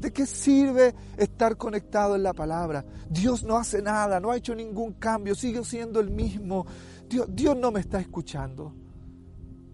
¿De 0.00 0.12
qué 0.12 0.26
sirve 0.26 0.94
estar 1.16 1.56
conectado 1.56 2.14
en 2.14 2.22
la 2.22 2.32
palabra? 2.32 2.84
Dios 3.08 3.42
no 3.42 3.56
hace 3.56 3.80
nada, 3.80 4.20
no 4.20 4.30
ha 4.30 4.36
hecho 4.36 4.54
ningún 4.54 4.94
cambio, 4.94 5.34
sigue 5.34 5.64
siendo 5.64 6.00
el 6.00 6.10
mismo. 6.10 6.66
Dios, 7.08 7.26
Dios 7.30 7.56
no 7.56 7.70
me 7.70 7.80
está 7.80 8.00
escuchando. 8.00 8.74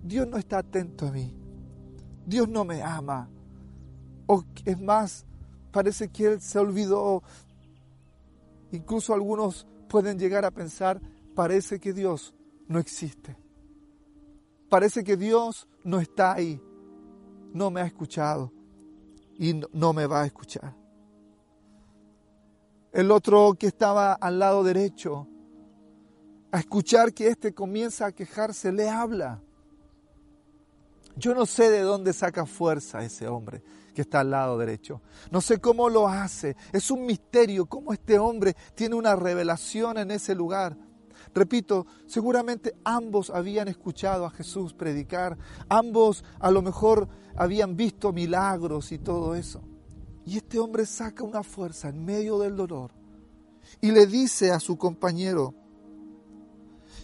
Dios 0.03 0.27
no 0.29 0.37
está 0.37 0.59
atento 0.59 1.09
a 1.09 1.11
mí. 1.11 1.35
Dios 2.25 2.49
no 2.49 2.65
me 2.65 2.83
ama. 2.83 3.29
O 4.27 4.45
es 4.65 4.81
más, 4.81 5.27
parece 5.73 6.09
que 6.09 6.27
Él 6.27 6.41
se 6.41 6.59
olvidó. 6.59 7.23
Incluso 8.71 9.13
algunos 9.15 9.67
pueden 9.89 10.19
llegar 10.19 10.45
a 10.45 10.53
pensar, 10.53 11.01
parece 11.35 11.81
que 11.81 11.93
Dios 11.93 12.35
no 12.71 12.79
existe. 12.79 13.37
Parece 14.69 15.03
que 15.03 15.17
Dios 15.17 15.67
no 15.83 15.99
está 15.99 16.35
ahí. 16.35 16.63
No 17.53 17.69
me 17.69 17.81
ha 17.81 17.87
escuchado 17.87 18.53
y 19.37 19.61
no 19.73 19.93
me 19.93 20.07
va 20.07 20.23
a 20.23 20.27
escuchar. 20.27 20.77
El 22.93 23.11
otro 23.11 23.55
que 23.59 23.67
estaba 23.67 24.13
al 24.13 24.39
lado 24.39 24.63
derecho, 24.63 25.27
a 26.53 26.61
escuchar 26.61 27.13
que 27.13 27.27
éste 27.27 27.53
comienza 27.53 28.07
a 28.07 28.13
quejarse, 28.13 28.71
le 28.71 28.89
habla. 28.89 29.43
Yo 31.17 31.35
no 31.35 31.47
sé 31.47 31.71
de 31.71 31.81
dónde 31.81 32.13
saca 32.13 32.47
fuerza 32.47 33.03
ese 33.03 33.27
hombre 33.27 33.65
que 33.97 34.03
está 34.03 34.21
al 34.21 34.31
lado 34.31 34.57
derecho. 34.57 35.03
No 35.33 35.41
sé 35.41 35.59
cómo 35.59 35.89
lo 35.89 36.07
hace. 36.07 36.57
Es 36.73 36.93
un 36.93 37.05
misterio 37.05 37.67
cómo 37.67 37.93
este 37.93 38.17
hombre 38.21 38.55
tiene 38.77 38.95
una 38.95 39.17
revelación 39.17 39.99
en 39.99 40.13
ese 40.13 40.37
lugar. 40.37 40.77
Repito, 41.35 41.87
seguramente 42.07 42.75
ambos 42.85 43.31
habían 43.31 43.69
escuchado 43.69 44.27
a 44.27 44.31
Jesús 44.31 44.75
predicar, 44.75 45.39
ambos 45.69 46.25
a 46.41 46.51
lo 46.51 46.61
mejor 46.61 47.09
habían 47.37 47.77
visto 47.77 48.13
milagros 48.13 48.91
y 48.93 48.99
todo 48.99 49.35
eso. 49.35 49.63
Y 50.27 50.37
este 50.37 50.59
hombre 50.59 50.87
saca 50.87 51.25
una 51.25 51.43
fuerza 51.43 51.89
en 51.89 52.05
medio 52.05 52.39
del 52.39 52.57
dolor 52.57 52.93
y 53.81 53.91
le 53.93 54.07
dice 54.07 54.51
a 54.51 54.61
su 54.61 54.77
compañero 54.77 55.55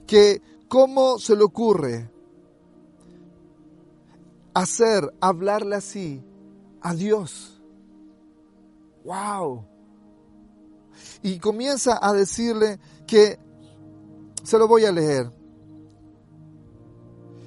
que 0.06 0.42
cómo 0.68 1.18
se 1.18 1.36
le 1.36 1.44
ocurre 1.44 2.10
hacer, 4.54 5.14
hablarle 5.20 5.76
así 5.76 6.22
a 6.80 6.94
Dios. 6.94 7.60
¡Wow! 9.04 9.64
Y 11.22 11.38
comienza 11.38 11.98
a 12.00 12.12
decirle 12.12 12.80
que 13.06 13.38
se 14.46 14.58
lo 14.58 14.68
voy 14.68 14.84
a 14.84 14.92
leer, 14.92 15.28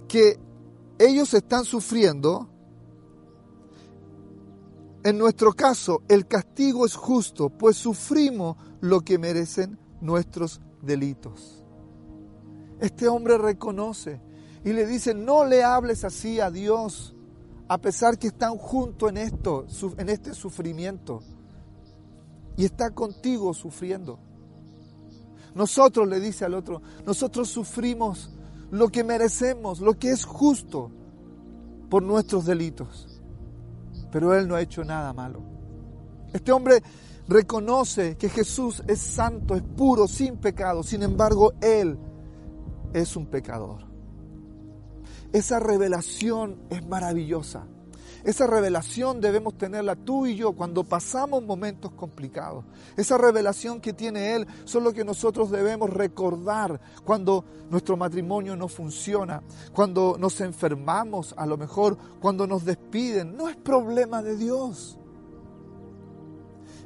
que 0.10 0.38
ellos 0.98 1.34
están 1.34 1.64
sufriendo, 1.64 2.50
en 5.06 5.18
nuestro 5.18 5.54
caso 5.54 6.02
el 6.10 6.28
castigo 6.28 6.86
es 6.86 6.96
justo, 6.96 7.52
pues 7.52 7.78
sufrimos 7.78 8.58
lo 8.82 9.00
que 9.00 9.18
merecen 9.18 9.80
nuestros 10.02 10.60
delitos. 10.82 11.64
Este 12.82 13.08
hombre 13.08 13.38
reconoce 13.38 14.20
y 14.66 14.74
le 14.74 14.86
dice, 14.86 15.14
no 15.14 15.46
le 15.46 15.64
hables 15.64 16.04
así 16.04 16.42
a 16.42 16.52
Dios, 16.52 17.16
a 17.70 17.78
pesar 17.78 18.20
que 18.20 18.28
están 18.28 18.58
juntos 18.58 19.10
en 19.10 19.16
esto, 19.16 19.66
en 19.98 20.10
este 20.10 20.34
sufrimiento, 20.34 21.22
y 22.58 22.66
está 22.66 22.92
contigo 22.92 23.54
sufriendo. 23.54 24.20
Nosotros, 25.56 26.08
le 26.08 26.20
dice 26.20 26.46
al 26.46 26.54
otro, 26.54 26.82
nosotros 27.06 27.50
sufrimos 27.50 28.30
lo 28.72 28.90
que 28.90 29.04
merecemos, 29.04 29.80
lo 29.80 29.98
que 29.98 30.12
es 30.12 30.26
justo 30.26 30.92
por 31.90 32.04
nuestros 32.04 32.46
delitos. 32.46 33.22
Pero 34.12 34.34
Él 34.34 34.48
no 34.48 34.56
ha 34.56 34.62
hecho 34.62 34.84
nada 34.84 35.14
malo. 35.14 35.42
Este 36.34 36.52
hombre 36.52 36.84
reconoce 37.28 38.18
que 38.18 38.30
Jesús 38.30 38.84
es 38.88 39.00
santo, 39.00 39.56
es 39.56 39.64
puro, 39.64 40.08
sin 40.08 40.38
pecado. 40.38 40.84
Sin 40.84 41.04
embargo, 41.04 41.54
Él 41.62 41.98
es 42.94 43.16
un 43.16 43.26
pecador. 43.28 43.90
Esa 45.32 45.60
revelación 45.60 46.60
es 46.70 46.86
maravillosa. 46.88 47.68
Esa 48.24 48.48
revelación 48.48 49.22
debemos 49.22 49.58
tenerla 49.58 49.96
tú 49.96 50.26
y 50.26 50.36
yo 50.36 50.54
cuando 50.54 50.84
pasamos 50.84 51.44
momentos 51.44 51.92
complicados. 51.92 52.66
Esa 52.98 53.18
revelación 53.18 53.80
que 53.80 53.94
tiene 53.94 54.36
Él 54.36 54.48
son 54.66 54.84
lo 54.84 54.94
que 54.94 55.06
nosotros 55.06 55.52
debemos 55.52 55.90
recordar 55.90 56.82
cuando 57.06 57.46
nuestro 57.70 57.96
matrimonio 57.96 58.56
no 58.56 58.68
funciona, 58.68 59.42
cuando 59.74 60.18
nos 60.20 60.42
enfermamos, 60.42 61.34
a 61.38 61.46
lo 61.46 61.58
mejor 61.58 61.98
cuando 62.20 62.46
nos 62.46 62.66
despiden. 62.66 63.38
No 63.38 63.48
es 63.48 63.56
problema 63.56 64.22
de 64.22 64.36
Dios. 64.36 64.98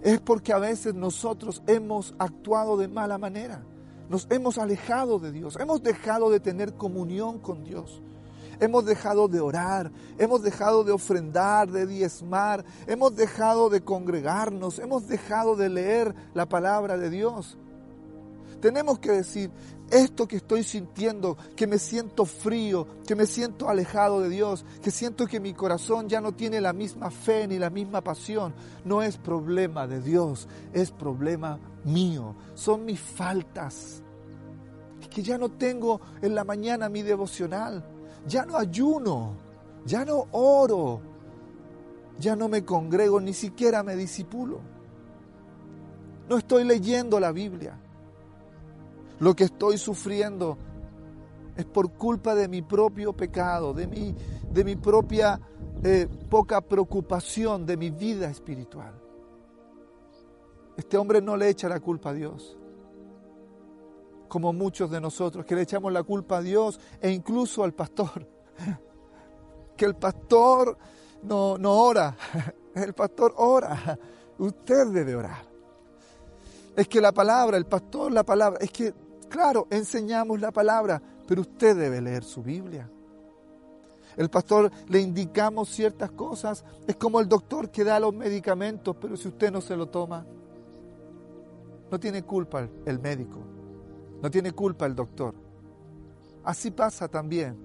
Es 0.03 0.19
porque 0.19 0.53
a 0.53 0.59
veces 0.59 0.93
nosotros 0.93 1.63
hemos 1.65 2.13
actuado 2.19 2.77
de 2.77 2.87
mala 2.89 3.17
manera. 3.17 3.65
Nos 4.09 4.27
hemos 4.29 4.57
alejado 4.57 5.17
de 5.17 5.31
Dios, 5.31 5.57
hemos 5.59 5.81
dejado 5.81 6.29
de 6.29 6.39
tener 6.39 6.73
comunión 6.73 7.39
con 7.39 7.63
Dios. 7.63 8.01
Hemos 8.59 8.85
dejado 8.85 9.27
de 9.27 9.39
orar, 9.39 9.91
hemos 10.17 10.41
dejado 10.43 10.83
de 10.83 10.91
ofrendar, 10.91 11.71
de 11.71 11.85
diezmar, 11.85 12.65
hemos 12.87 13.15
dejado 13.15 13.69
de 13.69 13.81
congregarnos, 13.81 14.79
hemos 14.79 15.07
dejado 15.07 15.55
de 15.55 15.69
leer 15.69 16.15
la 16.33 16.47
palabra 16.47 16.97
de 16.97 17.09
Dios. 17.09 17.57
Tenemos 18.63 18.99
que 18.99 19.11
decir, 19.11 19.51
esto 19.91 20.27
que 20.27 20.37
estoy 20.37 20.63
sintiendo, 20.63 21.37
que 21.55 21.67
me 21.67 21.77
siento 21.77 22.25
frío, 22.25 22.87
que 23.05 23.13
me 23.13 23.25
siento 23.25 23.69
alejado 23.69 24.21
de 24.21 24.29
Dios, 24.29 24.65
que 24.81 24.89
siento 24.89 25.27
que 25.27 25.39
mi 25.39 25.53
corazón 25.53 26.07
ya 26.07 26.21
no 26.21 26.31
tiene 26.31 26.61
la 26.61 26.73
misma 26.73 27.11
fe 27.11 27.47
ni 27.47 27.59
la 27.59 27.69
misma 27.69 28.01
pasión, 28.01 28.53
no 28.85 29.03
es 29.03 29.17
problema 29.17 29.85
de 29.85 30.01
Dios, 30.01 30.47
es 30.71 30.91
problema 30.91 31.59
mío, 31.83 32.35
son 32.55 32.85
mis 32.85 32.99
faltas. 32.99 34.01
Que 35.09 35.21
ya 35.21 35.37
no 35.37 35.49
tengo 35.49 36.01
en 36.21 36.33
la 36.33 36.43
mañana 36.43 36.89
mi 36.89 37.01
devocional, 37.01 37.85
ya 38.27 38.45
no 38.45 38.57
ayuno, 38.57 39.35
ya 39.85 40.05
no 40.05 40.27
oro, 40.31 41.01
ya 42.19 42.35
no 42.35 42.47
me 42.47 42.63
congrego, 42.63 43.19
ni 43.19 43.33
siquiera 43.33 43.83
me 43.83 43.95
disipulo. 43.95 44.59
No 46.29 46.37
estoy 46.37 46.63
leyendo 46.63 47.19
la 47.19 47.31
Biblia. 47.31 47.77
Lo 49.19 49.35
que 49.35 49.45
estoy 49.45 49.77
sufriendo 49.77 50.57
es 51.55 51.65
por 51.65 51.91
culpa 51.91 52.33
de 52.35 52.47
mi 52.47 52.61
propio 52.61 53.13
pecado, 53.13 53.73
de 53.73 53.87
mi, 53.87 54.15
de 54.51 54.63
mi 54.63 54.75
propia 54.75 55.39
eh, 55.83 56.07
poca 56.29 56.61
preocupación, 56.61 57.65
de 57.65 57.77
mi 57.77 57.89
vida 57.89 58.29
espiritual. 58.29 58.93
Este 60.75 60.97
hombre 60.97 61.21
no 61.21 61.37
le 61.37 61.49
echa 61.49 61.69
la 61.69 61.79
culpa 61.79 62.09
a 62.09 62.13
Dios 62.13 62.57
como 64.33 64.51
muchos 64.51 64.89
de 64.89 64.99
nosotros, 64.99 65.45
que 65.45 65.53
le 65.53 65.61
echamos 65.61 65.93
la 65.93 66.01
culpa 66.01 66.37
a 66.37 66.41
Dios 66.41 66.79
e 66.99 67.11
incluso 67.11 67.63
al 67.63 67.73
pastor. 67.73 68.27
Que 69.77 69.85
el 69.85 69.95
pastor 69.95 70.75
no, 71.21 71.57
no 71.59 71.71
ora, 71.71 72.15
el 72.75 72.93
pastor 72.93 73.33
ora, 73.37 73.99
usted 74.39 74.87
debe 74.87 75.15
orar. 75.15 75.43
Es 76.75 76.87
que 76.87 76.99
la 76.99 77.11
palabra, 77.11 77.57
el 77.57 77.65
pastor, 77.67 78.11
la 78.11 78.23
palabra, 78.23 78.59
es 78.59 78.71
que, 78.71 78.93
claro, 79.29 79.67
enseñamos 79.69 80.39
la 80.41 80.51
palabra, 80.51 80.99
pero 81.27 81.41
usted 81.41 81.75
debe 81.75 82.01
leer 82.01 82.23
su 82.23 82.41
Biblia. 82.41 82.89
El 84.17 84.29
pastor 84.29 84.71
le 84.89 84.99
indicamos 84.99 85.69
ciertas 85.69 86.09
cosas, 86.11 86.65
es 86.87 86.95
como 86.95 87.19
el 87.19 87.27
doctor 87.27 87.69
que 87.69 87.83
da 87.83 87.99
los 87.99 88.15
medicamentos, 88.15 88.95
pero 88.99 89.15
si 89.15 89.27
usted 89.27 89.51
no 89.51 89.61
se 89.61 89.75
lo 89.75 89.89
toma, 89.89 90.25
no 91.91 91.99
tiene 91.99 92.23
culpa 92.23 92.67
el 92.85 92.99
médico. 92.99 93.62
No 94.23 94.31
tiene 94.31 94.53
culpa 94.53 94.85
el 94.85 94.95
doctor. 94.95 95.35
Así 96.45 96.71
pasa 96.71 97.09
también 97.09 97.57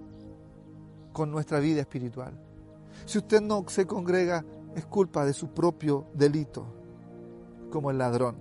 con 1.12 1.30
nuestra 1.30 1.60
vida 1.60 1.82
espiritual. 1.82 2.36
Si 3.06 3.18
usted 3.18 3.40
no 3.40 3.64
se 3.68 3.86
congrega, 3.86 4.44
es 4.74 4.84
culpa 4.84 5.24
de 5.24 5.32
su 5.32 5.54
propio 5.54 6.08
delito, 6.14 6.66
como 7.70 7.92
el 7.92 7.98
ladrón. 7.98 8.38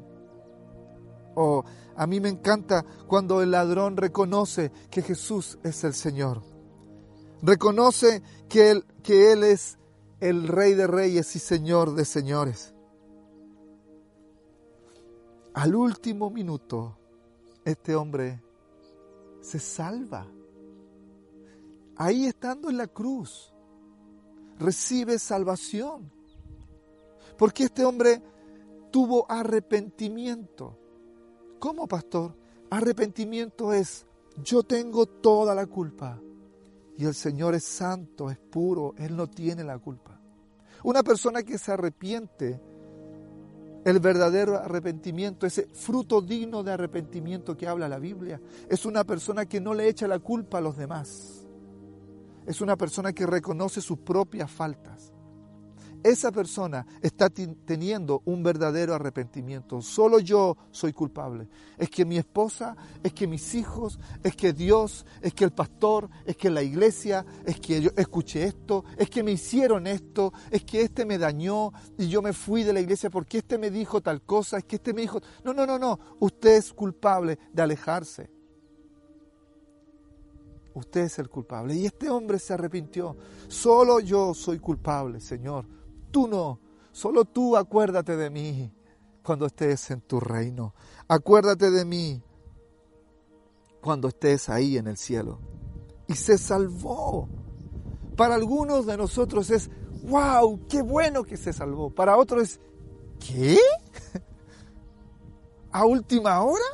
O 1.36 1.64
a 1.96 2.08
mí 2.08 2.20
me 2.20 2.30
encanta 2.30 2.84
cuando 3.06 3.44
el 3.44 3.52
ladrón 3.52 3.96
reconoce 3.96 4.72
que 4.90 5.04
Jesús 5.04 5.60
es 5.64 5.84
el 5.84 5.94
Señor. 5.94 6.42
Reconoce 7.44 8.24
que 8.50 8.72
Él, 8.72 8.86
que 9.04 9.32
él 9.32 9.44
es 9.44 9.78
el 10.22 10.48
Rey 10.48 10.74
de 10.74 10.88
Reyes 10.88 11.36
y 11.36 11.40
Señor 11.40 11.94
de 11.94 12.04
Señores. 12.04 12.74
Al 15.54 15.76
último 15.76 16.32
minuto, 16.32 16.98
este 17.72 17.96
hombre 17.98 18.42
se 19.42 19.60
salva. 19.60 20.26
Ahí 21.98 22.26
estando 22.26 22.70
en 22.70 22.78
la 22.78 22.88
cruz, 22.88 23.54
recibe 24.58 25.20
salvación. 25.20 26.10
Porque 27.38 27.66
este 27.66 27.84
hombre 27.84 28.22
tuvo 28.90 29.30
arrepentimiento. 29.30 30.80
¿Cómo, 31.60 31.88
pastor? 31.88 32.38
Arrepentimiento 32.70 33.74
es, 33.74 34.06
yo 34.42 34.64
tengo 34.64 35.06
toda 35.06 35.54
la 35.54 35.66
culpa. 35.66 36.22
Y 36.98 37.04
el 37.04 37.14
Señor 37.14 37.54
es 37.54 37.66
santo, 37.66 38.32
es 38.32 38.38
puro, 38.38 38.96
Él 38.98 39.16
no 39.18 39.28
tiene 39.28 39.66
la 39.66 39.78
culpa. 39.78 40.22
Una 40.84 41.04
persona 41.04 41.44
que 41.44 41.58
se 41.58 41.74
arrepiente, 41.74 42.62
el 43.88 44.02
verdadero 44.02 44.58
arrepentimiento, 44.58 45.46
ese 45.48 45.66
fruto 45.68 46.22
digno 46.22 46.62
de 46.62 46.74
arrepentimiento 46.74 47.56
que 47.56 47.70
habla 47.70 47.88
la 47.88 48.00
Biblia, 48.00 48.42
es 48.70 48.86
una 48.86 49.06
persona 49.06 49.46
que 49.46 49.62
no 49.62 49.74
le 49.74 49.88
echa 49.88 50.10
la 50.10 50.20
culpa 50.20 50.58
a 50.58 50.62
los 50.62 50.76
demás. 50.76 51.46
Es 52.46 52.60
una 52.60 52.76
persona 52.76 53.14
que 53.14 53.26
reconoce 53.26 53.80
sus 53.80 54.00
propias 54.00 54.52
faltas 54.52 55.14
esa 56.04 56.32
persona 56.32 56.86
está 57.02 57.30
teniendo 57.30 58.22
un 58.26 58.44
verdadero 58.44 58.94
arrepentimiento. 58.94 59.82
Solo 59.82 60.20
yo 60.20 60.58
soy 60.72 60.94
culpable. 60.94 61.48
Es 61.78 61.90
que 61.90 62.06
mi 62.06 62.18
esposa, 62.18 62.76
es 63.04 63.14
que 63.14 63.28
mis 63.28 63.56
hijos, 63.56 64.00
es 64.24 64.36
que 64.36 64.54
Dios, 64.54 65.06
es 65.22 65.34
que 65.34 65.44
el 65.44 65.52
pastor, 65.52 66.10
es 66.26 66.38
que 66.38 66.50
la 66.50 66.64
iglesia, 66.64 67.26
es 67.46 67.60
que 67.60 67.82
yo 67.82 67.92
escuché 67.96 68.46
esto, 68.46 68.86
es 68.98 69.10
que 69.10 69.24
me 69.24 69.32
hicieron 69.32 69.88
esto, 69.88 70.34
es 70.52 70.64
que 70.64 70.82
este 70.82 71.06
me 71.06 71.18
dañó 71.18 71.72
y 71.98 72.08
yo 72.08 72.22
me 72.22 72.34
fui 72.34 72.64
de 72.64 72.74
la 72.74 72.80
iglesia 72.80 73.10
porque 73.10 73.40
este 73.40 73.58
me 73.58 73.72
dijo 73.72 74.02
tal 74.02 74.22
cosa, 74.22 74.58
es 74.58 74.66
que 74.66 74.78
este 74.78 74.94
me 74.94 75.02
dijo... 75.02 75.22
No, 75.44 75.54
no, 75.54 75.66
no, 75.66 75.78
no. 75.78 76.00
Usted 76.20 76.58
es 76.58 76.74
culpable 76.74 77.38
de 77.52 77.62
alejarse. 77.62 78.30
Usted 80.74 81.02
es 81.02 81.18
el 81.18 81.30
culpable. 81.30 81.74
Y 81.74 81.86
este 81.88 82.10
hombre 82.10 82.38
se 82.38 82.54
arrepintió. 82.54 83.18
Solo 83.48 84.00
yo 84.00 84.34
soy 84.36 84.60
culpable, 84.60 85.20
Señor 85.20 85.77
no, 86.26 86.60
solo 86.94 87.26
tú 87.26 87.58
acuérdate 87.58 88.16
de 88.16 88.30
mí 88.30 88.72
cuando 89.22 89.46
estés 89.46 89.92
en 89.92 90.00
tu 90.00 90.22
reino. 90.22 90.74
Acuérdate 91.10 91.70
de 91.70 91.84
mí 91.84 92.24
cuando 93.82 94.08
estés 94.08 94.48
ahí 94.48 94.78
en 94.78 94.88
el 94.88 94.98
cielo. 94.98 95.40
Y 96.08 96.16
se 96.16 96.38
salvó. 96.38 97.28
Para 98.16 98.36
algunos 98.36 98.86
de 98.86 98.96
nosotros 98.96 99.50
es, 99.50 99.70
wow, 100.04 100.66
qué 100.70 100.82
bueno 100.82 101.24
que 101.24 101.36
se 101.36 101.52
salvó. 101.52 101.90
Para 101.90 102.18
otros 102.18 102.44
es, 102.44 102.60
¿qué? 103.20 103.60
¿A 105.72 105.86
última 105.86 106.42
hora? 106.42 106.66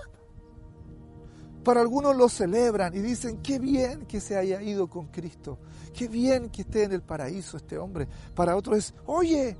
Para 1.63 1.81
algunos 1.81 2.15
lo 2.15 2.27
celebran 2.27 2.93
y 2.95 2.99
dicen, 2.99 3.41
qué 3.41 3.57
bien 3.57 4.05
que 4.05 4.19
se 4.19 4.37
haya 4.37 4.61
ido 4.61 4.87
con 4.87 5.07
Cristo, 5.07 5.57
qué 5.93 6.07
bien 6.07 6.49
que 6.49 6.63
esté 6.63 6.83
en 6.83 6.91
el 6.91 7.01
paraíso 7.01 7.57
este 7.57 7.77
hombre. 7.77 8.07
Para 8.35 8.55
otros 8.55 8.77
es, 8.77 8.93
oye, 9.05 9.55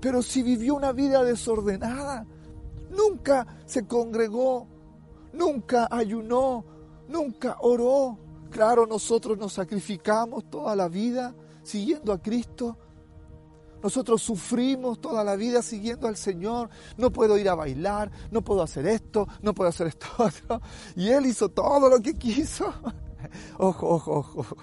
pero 0.00 0.22
si 0.22 0.42
vivió 0.42 0.74
una 0.74 0.92
vida 0.92 1.24
desordenada, 1.24 2.26
nunca 2.90 3.46
se 3.64 3.86
congregó, 3.86 4.66
nunca 5.32 5.88
ayunó, 5.90 6.64
nunca 7.08 7.56
oró. 7.60 8.18
Claro, 8.50 8.86
nosotros 8.86 9.38
nos 9.38 9.54
sacrificamos 9.54 10.48
toda 10.50 10.76
la 10.76 10.88
vida 10.88 11.34
siguiendo 11.62 12.12
a 12.12 12.22
Cristo, 12.22 12.76
nosotros 13.82 14.22
sufrimos 14.22 15.00
toda 15.00 15.22
la 15.24 15.36
vida 15.36 15.62
siguiendo 15.62 16.08
al 16.08 16.16
Señor. 16.16 16.68
No 16.96 17.12
puedo 17.12 17.38
ir 17.38 17.48
a 17.48 17.54
bailar, 17.54 18.10
no 18.30 18.42
puedo 18.42 18.62
hacer 18.62 18.86
esto, 18.86 19.28
no 19.42 19.54
puedo 19.54 19.70
hacer 19.70 19.88
esto. 19.88 20.08
Y 20.96 21.08
Él 21.08 21.26
hizo 21.26 21.48
todo 21.48 21.88
lo 21.88 22.00
que 22.00 22.14
quiso. 22.14 22.72
Ojo, 23.58 23.88
ojo, 23.88 24.24
ojo. 24.36 24.56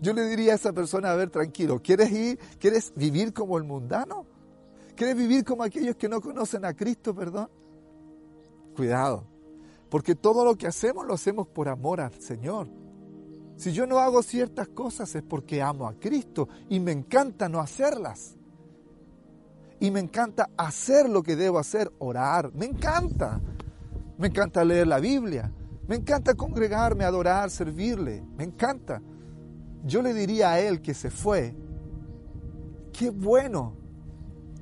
Yo 0.00 0.12
le 0.12 0.24
diría 0.24 0.52
a 0.52 0.56
esa 0.56 0.72
persona, 0.72 1.12
a 1.12 1.16
ver, 1.16 1.30
tranquilo, 1.30 1.80
¿quieres 1.82 2.10
ir? 2.10 2.38
¿Quieres 2.58 2.92
vivir 2.96 3.32
como 3.32 3.58
el 3.58 3.64
mundano? 3.64 4.26
¿Quieres 4.96 5.16
vivir 5.16 5.44
como 5.44 5.62
aquellos 5.62 5.96
que 5.96 6.08
no 6.08 6.20
conocen 6.20 6.64
a 6.64 6.74
Cristo, 6.74 7.14
perdón? 7.14 7.48
Cuidado, 8.74 9.24
porque 9.88 10.14
todo 10.14 10.44
lo 10.44 10.56
que 10.56 10.66
hacemos 10.66 11.06
lo 11.06 11.14
hacemos 11.14 11.46
por 11.46 11.68
amor 11.68 12.00
al 12.00 12.14
Señor. 12.20 12.68
Si 13.56 13.72
yo 13.72 13.86
no 13.86 13.98
hago 13.98 14.22
ciertas 14.22 14.68
cosas 14.68 15.14
es 15.14 15.22
porque 15.22 15.62
amo 15.62 15.86
a 15.86 15.94
Cristo 15.94 16.48
y 16.68 16.78
me 16.80 16.92
encanta 16.92 17.48
no 17.48 17.60
hacerlas. 17.60 18.35
Y 19.78 19.90
me 19.90 20.00
encanta 20.00 20.50
hacer 20.56 21.08
lo 21.08 21.22
que 21.22 21.36
debo 21.36 21.58
hacer, 21.58 21.92
orar. 21.98 22.50
Me 22.54 22.66
encanta. 22.66 23.40
Me 24.18 24.28
encanta 24.28 24.64
leer 24.64 24.86
la 24.86 24.98
Biblia. 24.98 25.52
Me 25.86 25.96
encanta 25.96 26.34
congregarme, 26.34 27.04
adorar, 27.04 27.50
servirle. 27.50 28.24
Me 28.36 28.44
encanta. 28.44 29.02
Yo 29.84 30.02
le 30.02 30.14
diría 30.14 30.52
a 30.52 30.60
él 30.60 30.80
que 30.80 30.94
se 30.94 31.10
fue. 31.10 31.54
Qué 32.92 33.10
bueno. 33.10 33.74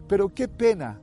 Pero 0.08 0.28
qué 0.28 0.48
pena. 0.48 1.00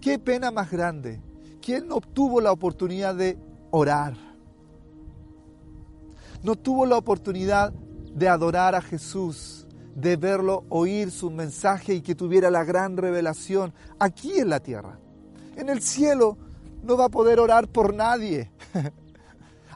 Qué 0.00 0.18
pena 0.18 0.50
más 0.50 0.70
grande. 0.70 1.22
Que 1.60 1.80
no 1.80 1.96
obtuvo 1.96 2.40
la 2.40 2.52
oportunidad 2.52 3.14
de 3.14 3.38
orar. 3.70 4.14
No 6.42 6.54
tuvo 6.54 6.86
la 6.86 6.96
oportunidad 6.96 7.72
de 7.72 8.28
adorar 8.28 8.74
a 8.74 8.80
Jesús 8.80 9.67
de 10.00 10.16
verlo, 10.16 10.64
oír 10.68 11.10
su 11.10 11.28
mensaje 11.28 11.94
y 11.94 12.02
que 12.02 12.14
tuviera 12.14 12.50
la 12.50 12.62
gran 12.62 12.96
revelación 12.96 13.74
aquí 13.98 14.38
en 14.38 14.48
la 14.48 14.60
tierra. 14.60 15.00
En 15.56 15.68
el 15.68 15.82
cielo 15.82 16.38
no 16.84 16.96
va 16.96 17.06
a 17.06 17.10
poder 17.10 17.40
orar 17.40 17.66
por 17.66 17.92
nadie. 17.92 18.52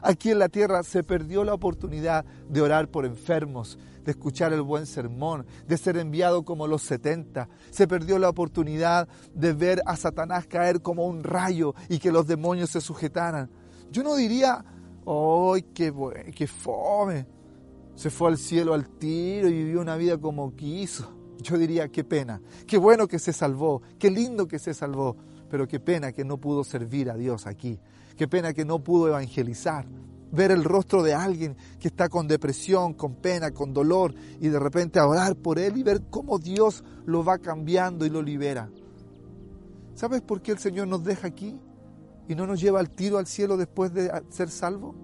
Aquí 0.05 0.31
en 0.31 0.39
la 0.39 0.49
tierra 0.49 0.83
se 0.83 1.01
perdió 1.01 1.45
la 1.45 1.53
oportunidad 1.53 2.25
de 2.49 2.61
orar 2.61 2.89
por 2.89 3.05
enfermos, 3.05 3.79
de 4.03 4.11
escuchar 4.11 4.51
el 4.51 4.61
buen 4.61 4.85
sermón, 4.85 5.45
de 5.65 5.77
ser 5.77 5.95
enviado 5.95 6.43
como 6.43 6.67
los 6.67 6.81
70. 6.81 7.47
Se 7.71 7.87
perdió 7.87 8.19
la 8.19 8.27
oportunidad 8.27 9.07
de 9.33 9.53
ver 9.53 9.81
a 9.85 9.95
Satanás 9.95 10.45
caer 10.45 10.81
como 10.81 11.05
un 11.05 11.23
rayo 11.23 11.73
y 11.87 11.99
que 11.99 12.11
los 12.11 12.27
demonios 12.27 12.69
se 12.69 12.81
sujetaran. 12.81 13.49
Yo 13.91 14.03
no 14.03 14.17
diría, 14.17 14.65
¡ay, 15.05 15.61
qué, 15.73 15.93
qué 16.35 16.47
fome! 16.47 17.32
Se 17.95 18.09
fue 18.09 18.29
al 18.29 18.37
cielo 18.37 18.73
al 18.73 18.87
tiro 18.89 19.47
y 19.47 19.53
vivió 19.53 19.81
una 19.81 19.95
vida 19.95 20.17
como 20.17 20.55
quiso. 20.55 21.11
Yo 21.41 21.57
diría, 21.57 21.89
qué 21.89 22.03
pena, 22.03 22.41
qué 22.67 22.77
bueno 22.77 23.07
que 23.07 23.19
se 23.19 23.33
salvó, 23.33 23.81
qué 23.99 24.09
lindo 24.09 24.47
que 24.47 24.59
se 24.59 24.73
salvó, 24.73 25.17
pero 25.49 25.67
qué 25.67 25.79
pena 25.79 26.11
que 26.11 26.23
no 26.23 26.37
pudo 26.37 26.63
servir 26.63 27.09
a 27.09 27.17
Dios 27.17 27.47
aquí, 27.47 27.79
qué 28.15 28.27
pena 28.27 28.53
que 28.53 28.65
no 28.65 28.83
pudo 28.83 29.09
evangelizar, 29.09 29.85
ver 30.31 30.51
el 30.51 30.63
rostro 30.63 31.03
de 31.03 31.13
alguien 31.13 31.57
que 31.79 31.89
está 31.89 32.07
con 32.07 32.27
depresión, 32.27 32.93
con 32.93 33.15
pena, 33.15 33.51
con 33.51 33.73
dolor, 33.73 34.15
y 34.39 34.47
de 34.47 34.59
repente 34.59 34.99
orar 34.99 35.35
por 35.35 35.59
él 35.59 35.77
y 35.77 35.83
ver 35.83 36.03
cómo 36.09 36.39
Dios 36.39 36.83
lo 37.05 37.23
va 37.23 37.37
cambiando 37.39 38.05
y 38.05 38.09
lo 38.09 38.21
libera. 38.21 38.69
¿Sabes 39.95 40.21
por 40.21 40.41
qué 40.41 40.51
el 40.51 40.59
Señor 40.59 40.87
nos 40.87 41.03
deja 41.03 41.27
aquí 41.27 41.59
y 42.27 42.35
no 42.35 42.47
nos 42.47 42.59
lleva 42.61 42.79
al 42.79 42.89
tiro 42.89 43.17
al 43.17 43.27
cielo 43.27 43.57
después 43.57 43.93
de 43.93 44.11
ser 44.29 44.49
salvo? 44.49 44.95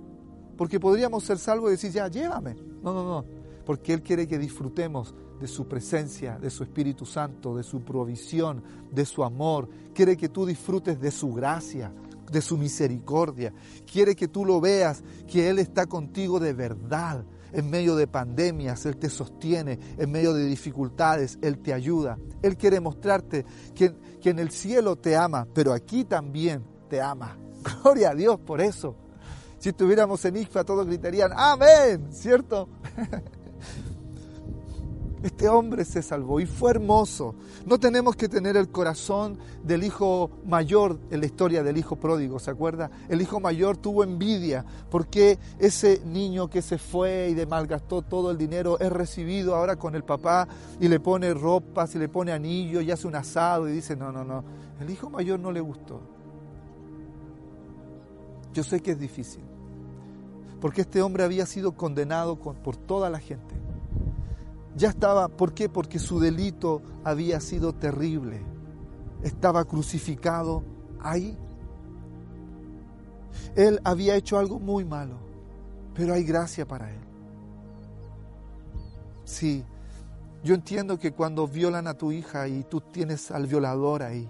Porque 0.60 0.78
podríamos 0.78 1.24
ser 1.24 1.38
salvos 1.38 1.69
y 1.69 1.72
decir, 1.72 1.89
ya, 1.89 2.10
llévame. 2.10 2.54
No, 2.84 2.93
no, 2.93 3.06
no. 3.06 3.26
Porque 3.65 3.93
Él 3.93 4.02
quiere 4.02 4.28
que 4.28 4.38
disfrutemos 4.38 5.15
de 5.39 5.48
su 5.48 5.69
presencia, 5.69 6.38
de 6.38 6.50
su 6.50 6.63
Espíritu 6.63 7.06
Santo, 7.06 7.56
de 7.56 7.63
su 7.63 7.80
provisión, 7.80 8.62
de 8.91 9.06
su 9.06 9.24
amor. 9.24 9.69
Quiere 9.93 10.17
que 10.17 10.28
tú 10.28 10.45
disfrutes 10.45 11.00
de 11.00 11.12
su 11.12 11.34
gracia, 11.34 11.93
de 12.30 12.41
su 12.41 12.58
misericordia. 12.58 13.54
Quiere 13.89 14.17
que 14.17 14.28
tú 14.28 14.43
lo 14.43 14.60
veas, 14.60 15.02
que 15.30 15.50
Él 15.50 15.60
está 15.60 15.86
contigo 15.86 16.41
de 16.41 16.52
verdad. 16.52 17.24
En 17.54 17.69
medio 17.69 17.95
de 17.95 18.08
pandemias, 18.08 18.86
Él 18.86 18.98
te 18.98 19.10
sostiene. 19.10 19.80
En 19.98 20.12
medio 20.12 20.34
de 20.34 20.43
dificultades, 20.43 21.39
Él 21.41 21.60
te 21.60 21.72
ayuda. 21.72 22.17
Él 22.41 22.58
quiere 22.58 22.82
mostrarte 22.82 23.45
que, 23.74 23.95
que 24.19 24.32
en 24.32 24.39
el 24.39 24.52
cielo 24.52 24.98
te 24.98 25.15
ama, 25.15 25.48
pero 25.54 25.72
aquí 25.72 26.04
también 26.04 26.65
te 26.89 27.00
ama. 27.00 27.38
Gloria 27.82 28.10
a 28.10 28.15
Dios 28.15 28.41
por 28.41 28.60
eso. 28.60 28.98
Si 29.60 29.69
estuviéramos 29.69 30.24
en 30.26 30.38
IFA 30.38 30.63
todos 30.63 30.88
gritarían, 30.88 31.32
amén, 31.36 32.08
¿cierto? 32.12 32.69
Este 35.22 35.50
hombre 35.50 35.84
se 35.84 36.02
salvó 36.02 36.39
y 36.39 36.45
fue 36.45 36.72
hermoso. 36.72 37.36
No 37.65 37.78
tenemos 37.78 38.15
que 38.15 38.30
tener 38.30 38.56
el 38.56 38.69
corazón 38.69 39.38
del 39.63 39.84
hijo 39.84 40.32
mayor 40.45 40.98
en 41.12 41.19
la 41.19 41.26
historia 41.26 41.62
del 41.62 41.78
hijo 41.78 41.98
pródigo, 41.98 42.39
¿se 42.39 42.52
acuerda? 42.52 42.89
El 43.10 43.22
hijo 43.22 43.41
mayor 43.41 43.76
tuvo 43.76 44.06
envidia 44.06 44.63
porque 44.89 45.38
ese 45.60 46.02
niño 46.06 46.50
que 46.50 46.62
se 46.62 46.78
fue 46.78 47.30
y 47.32 47.34
de 47.34 47.45
malgastó 47.45 48.02
todo 48.02 48.32
el 48.32 48.38
dinero 48.38 48.80
es 48.80 48.89
recibido 48.89 49.56
ahora 49.56 49.76
con 49.76 49.93
el 49.93 50.06
papá 50.06 50.48
y 50.80 50.88
le 50.88 51.02
pone 51.02 51.34
ropas 51.34 51.93
y 51.95 52.00
le 52.00 52.08
pone 52.08 52.32
anillos 52.32 52.84
y 52.84 52.91
hace 52.91 53.06
un 53.06 53.15
asado 53.15 53.67
y 53.67 53.74
dice, 53.74 53.98
no, 53.98 54.13
no, 54.13 54.24
no, 54.24 54.45
el 54.80 54.89
hijo 54.89 55.10
mayor 55.10 55.38
no 55.41 55.52
le 55.52 55.60
gustó. 55.60 56.00
Yo 58.54 58.63
sé 58.63 58.82
que 58.82 58.91
es 58.91 59.00
difícil, 59.00 59.43
porque 60.60 60.82
este 60.82 61.02
hombre 61.02 61.24
había 61.24 61.45
sido 61.45 61.74
condenado 61.74 62.38
por 62.38 62.76
toda 62.76 63.10
la 63.10 63.19
gente 63.19 63.60
ya 64.80 64.89
estaba, 64.89 65.28
¿por 65.28 65.54
qué? 65.54 65.67
Porque 65.67 66.00
su 66.00 66.19
delito 66.19 66.82
había 67.04 67.39
sido 67.39 67.74
terrible. 67.74 68.41
Estaba 69.24 69.65
crucificado 69.65 70.63
ahí. 71.02 71.38
Él 73.56 73.80
había 73.84 74.15
hecho 74.15 74.38
algo 74.38 74.60
muy 74.60 74.86
malo, 74.86 75.17
pero 75.93 76.13
hay 76.13 76.24
gracia 76.24 76.65
para 76.65 76.91
él. 76.91 77.02
Sí, 79.26 79.63
yo 80.43 80.56
entiendo 80.56 80.98
que 80.98 81.12
cuando 81.12 81.48
violan 81.48 81.88
a 81.88 81.95
tu 81.95 82.12
hija 82.12 82.48
y 82.48 82.63
tú 82.63 82.80
tienes 82.80 83.32
al 83.32 83.48
violador 83.48 84.02
ahí, 84.02 84.30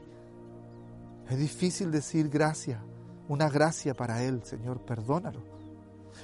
es 1.30 1.38
difícil 1.38 1.92
decir 1.92 2.28
gracia, 2.28 2.82
una 3.28 3.50
gracia 3.50 3.94
para 3.94 4.24
él, 4.24 4.42
Señor, 4.44 4.80
perdónalo. 4.82 5.48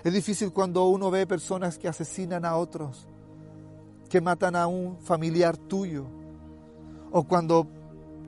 Es 0.06 0.14
difícil 0.14 0.54
cuando 0.54 0.88
uno 0.88 1.12
ve 1.12 1.28
personas 1.28 1.78
que 1.78 1.90
asesinan 1.90 2.46
a 2.46 2.56
otros 2.56 3.08
que 4.10 4.22
matan 4.22 4.56
a 4.56 4.68
un 4.68 4.98
familiar 5.00 5.58
tuyo, 5.58 6.06
o 7.12 7.24
cuando 7.24 7.68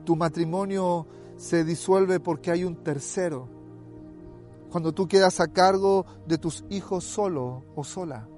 tu 0.04 0.16
matrimonio 0.16 1.06
se 1.36 1.64
disuelve 1.64 2.20
porque 2.20 2.50
hay 2.50 2.64
un 2.64 2.76
tercero, 2.76 3.48
cuando 4.70 4.92
tú 4.92 5.06
quedas 5.06 5.40
a 5.40 5.46
cargo 5.46 6.04
de 6.26 6.36
tus 6.36 6.64
hijos 6.68 7.04
solo 7.04 7.64
o 7.74 7.84
sola, 7.84 8.28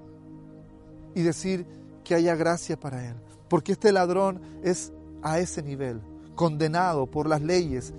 y 1.15 1.23
decir 1.23 1.65
que 2.03 2.15
haya 2.15 2.35
gracia 2.35 2.79
para 2.79 3.09
él, 3.09 3.15
porque 3.49 3.71
este 3.71 3.91
ladrón 3.91 4.39
es 4.63 4.93
a 5.23 5.39
ese 5.39 5.63
nivel, 5.63 5.99
condenado 6.35 7.07
por 7.07 7.27
las 7.27 7.41
leyes, 7.41 7.93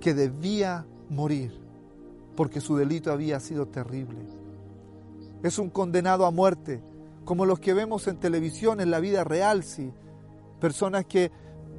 que 0.00 0.14
debía 0.14 0.86
morir, 1.10 1.60
porque 2.34 2.60
su 2.62 2.76
delito 2.76 3.12
había 3.12 3.40
sido 3.40 3.66
terrible. 3.66 4.45
Es 5.46 5.60
un 5.60 5.70
condenado 5.70 6.26
a 6.26 6.32
muerte, 6.32 6.82
como 7.24 7.46
los 7.46 7.60
que 7.60 7.72
vemos 7.72 8.08
en 8.08 8.18
televisión 8.18 8.80
en 8.80 8.90
la 8.90 8.98
vida 8.98 9.22
real, 9.22 9.62
sí. 9.62 9.92
Personas 10.58 11.06
que 11.06 11.30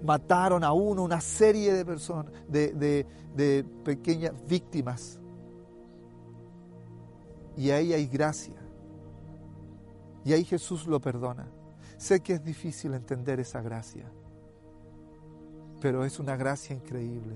mataron 0.06 0.64
a 0.64 0.72
uno, 0.72 1.04
una 1.04 1.20
serie 1.20 1.74
de 1.74 1.84
personas, 1.84 2.32
de, 2.48 3.66
pequeñas 3.84 4.32
víctimas. 4.48 5.20
Y 7.58 7.72
ahí 7.72 7.92
hay 7.92 8.08
gracia. 8.08 8.56
Y 10.24 10.32
ahí 10.32 10.46
Jesús 10.46 10.88
lo 10.88 11.02
perdona. 11.02 11.46
Sé 11.98 12.22
que 12.22 12.36
es 12.36 12.44
difícil 12.46 12.94
entender 12.94 13.42
esa 13.42 13.62
gracia, 13.62 14.10
pero 15.82 16.06
es 16.06 16.20
una 16.20 16.38
gracia 16.38 16.74
increíble. 16.74 17.36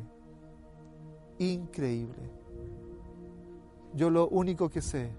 Increíble. 1.39 2.32
Yo 3.94 4.10
lo 4.10 4.30
único 4.30 4.70
que 4.70 4.82
sé, 4.82 5.12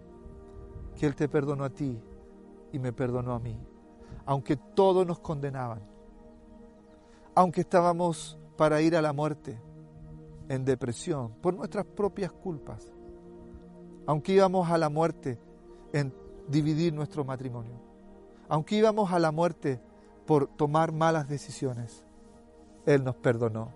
que 0.99 1.07
Él 1.07 1.15
te 1.15 1.29
perdonó 1.29 1.65
a 1.65 1.71
ti 1.71 1.99
y 2.73 2.79
me 2.79 2.93
perdonó 2.93 3.35
a 3.35 3.39
mí. 3.39 3.59
Aunque 4.25 4.57
todos 4.57 5.07
nos 5.07 5.19
condenaban, 5.19 5.81
aunque 7.35 7.63
estábamos 7.63 8.39
para 8.57 8.81
ir 8.81 8.97
a 8.97 9.03
la 9.03 9.13
muerte, 9.13 9.59
en 10.49 10.65
depresión, 10.65 11.33
por 11.41 11.55
nuestras 11.55 11.87
propias 11.87 12.31
culpas, 12.31 12.87
aunque 14.07 14.33
íbamos 14.33 14.71
a 14.71 14.77
la 14.77 14.89
muerte 14.89 15.39
en 15.93 16.13
dividir 16.49 16.93
nuestro 16.93 17.25
matrimonio, 17.25 17.81
aunque 18.49 18.77
íbamos 18.77 19.13
a 19.13 19.19
la 19.19 19.31
muerte 19.31 19.81
por 20.27 20.49
tomar 20.49 20.93
malas 20.93 21.29
decisiones, 21.29 22.05
Él 22.85 23.03
nos 23.03 23.17
perdonó. 23.17 23.73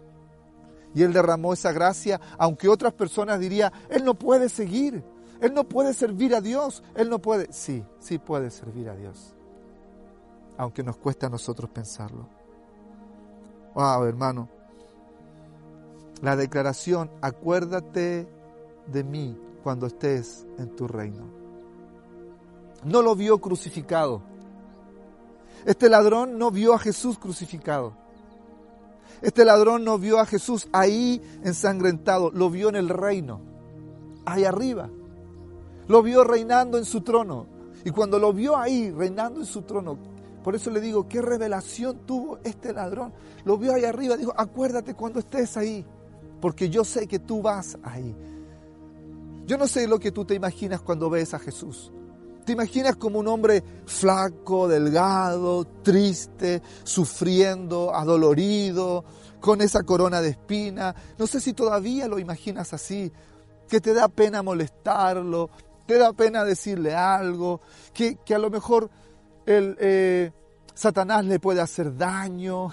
Y 0.95 1.03
Él 1.03 1.13
derramó 1.13 1.53
esa 1.53 1.73
gracia, 1.73 2.21
aunque 2.39 2.69
otras 2.69 2.93
personas 2.93 3.41
dirían, 3.41 3.73
Él 3.89 4.05
no 4.05 4.15
puede 4.15 4.49
seguir, 4.49 5.03
él 5.41 5.55
no 5.55 5.65
puede 5.65 5.93
servir 5.95 6.35
a 6.35 6.41
Dios. 6.41 6.83
Él 6.95 7.11
no 7.11 7.21
puede. 7.21 7.53
Sí, 7.53 7.85
sí 7.99 8.19
puede 8.19 8.51
servir 8.51 8.89
a 8.89 8.97
Dios. 8.97 9.35
Aunque 10.57 10.83
nos 10.83 10.97
cueste 10.97 11.27
a 11.27 11.31
nosotros 11.31 11.71
pensarlo. 11.71 12.29
Wow, 13.75 14.05
hermano. 14.05 14.49
La 16.23 16.35
declaración, 16.35 17.11
acuérdate 17.21 18.27
de 18.87 19.05
mí 19.05 19.39
cuando 19.63 19.87
estés 19.87 20.47
en 20.59 20.75
tu 20.75 20.89
reino. 20.89 21.27
No 22.85 23.03
lo 23.03 23.15
vio 23.15 23.39
crucificado. 23.39 24.23
Este 25.67 25.91
ladrón 25.91 26.39
no 26.39 26.51
vio 26.51 26.73
a 26.73 26.79
Jesús 26.79 27.19
crucificado. 27.19 27.93
Este 29.21 29.45
ladrón 29.45 29.85
no 29.85 29.99
vio 29.99 30.21
a 30.21 30.27
Jesús 30.27 30.69
ahí 30.73 31.21
ensangrentado, 31.43 32.31
lo 32.31 32.51
vio 32.51 32.69
en 32.69 32.77
el 32.77 32.89
reino, 32.89 33.41
ahí 34.27 34.45
arriba. 34.45 34.91
Lo 35.89 36.03
vio 36.03 36.25
reinando 36.25 36.79
en 36.79 36.85
su 36.85 37.01
trono. 37.01 37.47
Y 37.85 37.91
cuando 37.91 38.19
lo 38.19 38.33
vio 38.33 38.57
ahí 38.57 38.91
reinando 38.91 39.41
en 39.41 39.47
su 39.47 39.63
trono, 39.63 39.97
por 40.43 40.55
eso 40.55 40.71
le 40.71 40.81
digo, 40.81 41.09
qué 41.09 41.23
revelación 41.23 42.07
tuvo 42.07 42.39
este 42.45 42.73
ladrón. 42.73 43.13
Lo 43.45 43.59
vio 43.59 43.75
ahí 43.75 43.85
arriba, 43.85 44.17
dijo, 44.17 44.33
acuérdate 44.37 44.95
cuando 44.95 45.21
estés 45.21 45.57
ahí, 45.57 45.85
porque 46.41 46.69
yo 46.69 46.85
sé 46.85 47.07
que 47.07 47.19
tú 47.19 47.43
vas 47.43 47.79
ahí. 47.83 48.15
Yo 49.47 49.57
no 49.59 49.69
sé 49.69 49.87
lo 49.87 49.99
que 49.99 50.11
tú 50.11 50.25
te 50.25 50.35
imaginas 50.35 50.81
cuando 50.81 51.09
ves 51.11 51.35
a 51.35 51.39
Jesús. 51.39 51.93
¿Te 52.45 52.53
imaginas 52.53 52.95
como 52.95 53.19
un 53.19 53.27
hombre 53.27 53.63
flaco, 53.87 54.69
delgado, 54.69 55.65
triste, 55.83 56.63
sufriendo, 56.85 57.93
adolorido, 57.93 59.05
con 59.41 59.61
esa 59.61 59.83
corona 59.83 60.21
de 60.21 60.29
espina? 60.29 60.95
No 61.19 61.27
sé 61.27 61.41
si 61.41 61.55
todavía 61.55 62.07
lo 62.07 62.21
imaginas 62.21 62.73
así, 62.73 63.11
que 63.69 63.81
te 63.81 63.93
da 63.93 64.07
pena 64.07 64.45
molestarlo, 64.45 65.51
te 65.87 65.99
da 65.99 66.13
pena 66.13 66.45
decirle 66.45 66.95
algo, 66.95 67.61
que, 67.95 68.19
a 68.35 68.39
lo 68.39 68.51
mejor 68.51 68.91
el, 69.47 69.77
eh, 69.81 70.33
Satanás 70.75 71.25
le 71.25 71.41
puede 71.41 71.61
hacer 71.61 71.97
daño. 71.97 72.69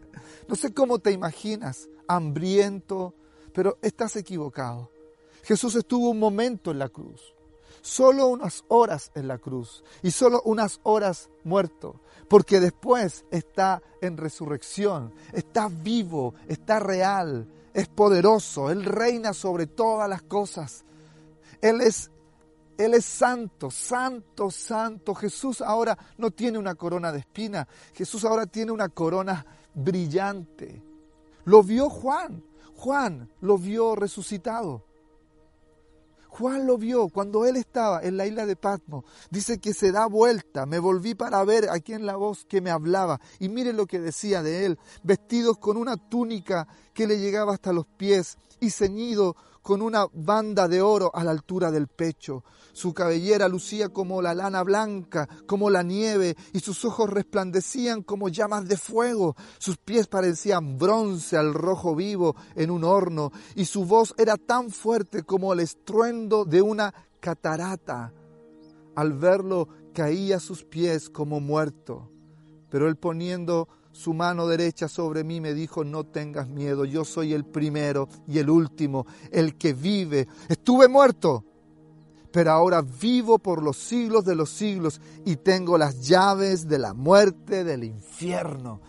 no 0.48 0.54
sé 0.54 0.74
cómo 0.74 0.98
te 0.98 1.12
imaginas, 1.12 1.88
hambriento, 2.06 3.14
pero 3.52 3.78
estás 3.80 4.16
equivocado. 4.16 4.90
Jesús 5.44 5.74
estuvo 5.76 6.10
un 6.10 6.18
momento 6.18 6.70
en 6.70 6.78
la 6.78 6.90
cruz, 6.90 7.34
solo 7.80 8.26
unas 8.26 8.64
horas 8.68 9.10
en 9.14 9.28
la 9.28 9.38
cruz 9.38 9.82
y 10.02 10.10
solo 10.10 10.42
unas 10.44 10.80
horas 10.82 11.30
muerto, 11.42 12.02
porque 12.28 12.60
después 12.60 13.24
está 13.30 13.82
en 14.02 14.18
resurrección, 14.18 15.14
está 15.32 15.68
vivo, 15.70 16.34
está 16.48 16.80
real, 16.80 17.48
es 17.72 17.88
poderoso, 17.88 18.70
Él 18.70 18.84
reina 18.84 19.32
sobre 19.32 19.66
todas 19.66 20.08
las 20.08 20.20
cosas. 20.22 20.84
Él 21.62 21.80
es 21.80 22.10
él 22.78 22.94
es 22.94 23.04
santo, 23.04 23.72
santo, 23.72 24.52
santo. 24.52 25.12
Jesús 25.12 25.60
ahora 25.60 25.98
no 26.16 26.30
tiene 26.30 26.58
una 26.58 26.76
corona 26.76 27.10
de 27.10 27.18
espina. 27.18 27.66
Jesús 27.92 28.24
ahora 28.24 28.46
tiene 28.46 28.70
una 28.70 28.88
corona 28.88 29.44
brillante. 29.74 30.80
Lo 31.44 31.64
vio 31.64 31.90
Juan. 31.90 32.44
Juan 32.76 33.28
lo 33.40 33.58
vio 33.58 33.96
resucitado. 33.96 34.84
Juan 36.28 36.68
lo 36.68 36.78
vio 36.78 37.08
cuando 37.08 37.46
él 37.46 37.56
estaba 37.56 38.00
en 38.00 38.16
la 38.16 38.26
isla 38.26 38.46
de 38.46 38.54
Patmos. 38.54 39.04
Dice 39.28 39.58
que 39.58 39.74
se 39.74 39.90
da 39.90 40.06
vuelta. 40.06 40.64
Me 40.64 40.78
volví 40.78 41.16
para 41.16 41.42
ver 41.42 41.68
a 41.70 41.80
quién 41.80 42.06
la 42.06 42.14
voz 42.14 42.44
que 42.44 42.60
me 42.60 42.70
hablaba. 42.70 43.20
Y 43.40 43.48
mire 43.48 43.72
lo 43.72 43.86
que 43.86 43.98
decía 43.98 44.40
de 44.40 44.66
él. 44.66 44.78
Vestidos 45.02 45.58
con 45.58 45.76
una 45.76 45.96
túnica 45.96 46.68
que 46.94 47.08
le 47.08 47.18
llegaba 47.18 47.54
hasta 47.54 47.72
los 47.72 47.86
pies 47.86 48.38
y 48.60 48.70
ceñido 48.70 49.34
con 49.68 49.82
una 49.82 50.06
banda 50.14 50.66
de 50.66 50.80
oro 50.80 51.10
a 51.14 51.22
la 51.22 51.30
altura 51.30 51.70
del 51.70 51.88
pecho. 51.88 52.42
Su 52.72 52.94
cabellera 52.94 53.48
lucía 53.48 53.90
como 53.90 54.22
la 54.22 54.32
lana 54.32 54.62
blanca, 54.62 55.28
como 55.44 55.68
la 55.68 55.82
nieve, 55.82 56.38
y 56.54 56.60
sus 56.60 56.86
ojos 56.86 57.10
resplandecían 57.10 58.02
como 58.02 58.30
llamas 58.30 58.66
de 58.66 58.78
fuego. 58.78 59.36
Sus 59.58 59.76
pies 59.76 60.06
parecían 60.06 60.78
bronce 60.78 61.36
al 61.36 61.52
rojo 61.52 61.94
vivo 61.94 62.34
en 62.54 62.70
un 62.70 62.82
horno, 62.82 63.30
y 63.56 63.66
su 63.66 63.84
voz 63.84 64.14
era 64.16 64.38
tan 64.38 64.70
fuerte 64.70 65.22
como 65.22 65.52
el 65.52 65.60
estruendo 65.60 66.46
de 66.46 66.62
una 66.62 66.94
catarata. 67.20 68.14
Al 68.94 69.12
verlo 69.12 69.68
caía 69.92 70.36
a 70.36 70.40
sus 70.40 70.64
pies 70.64 71.10
como 71.10 71.40
muerto. 71.40 72.10
Pero 72.70 72.88
él 72.88 72.96
poniendo 72.96 73.68
su 73.98 74.14
mano 74.14 74.46
derecha 74.46 74.86
sobre 74.86 75.24
mí 75.24 75.40
me 75.40 75.54
dijo, 75.54 75.82
no 75.82 76.04
tengas 76.04 76.46
miedo, 76.46 76.84
yo 76.84 77.04
soy 77.04 77.32
el 77.32 77.44
primero 77.44 78.08
y 78.28 78.38
el 78.38 78.48
último, 78.48 79.08
el 79.32 79.58
que 79.58 79.72
vive. 79.72 80.28
Estuve 80.48 80.86
muerto, 80.86 81.44
pero 82.30 82.52
ahora 82.52 82.80
vivo 82.80 83.40
por 83.40 83.60
los 83.60 83.76
siglos 83.76 84.24
de 84.24 84.36
los 84.36 84.50
siglos 84.50 85.00
y 85.24 85.34
tengo 85.34 85.76
las 85.76 86.06
llaves 86.06 86.68
de 86.68 86.78
la 86.78 86.94
muerte 86.94 87.64
del 87.64 87.82
infierno. 87.82 88.80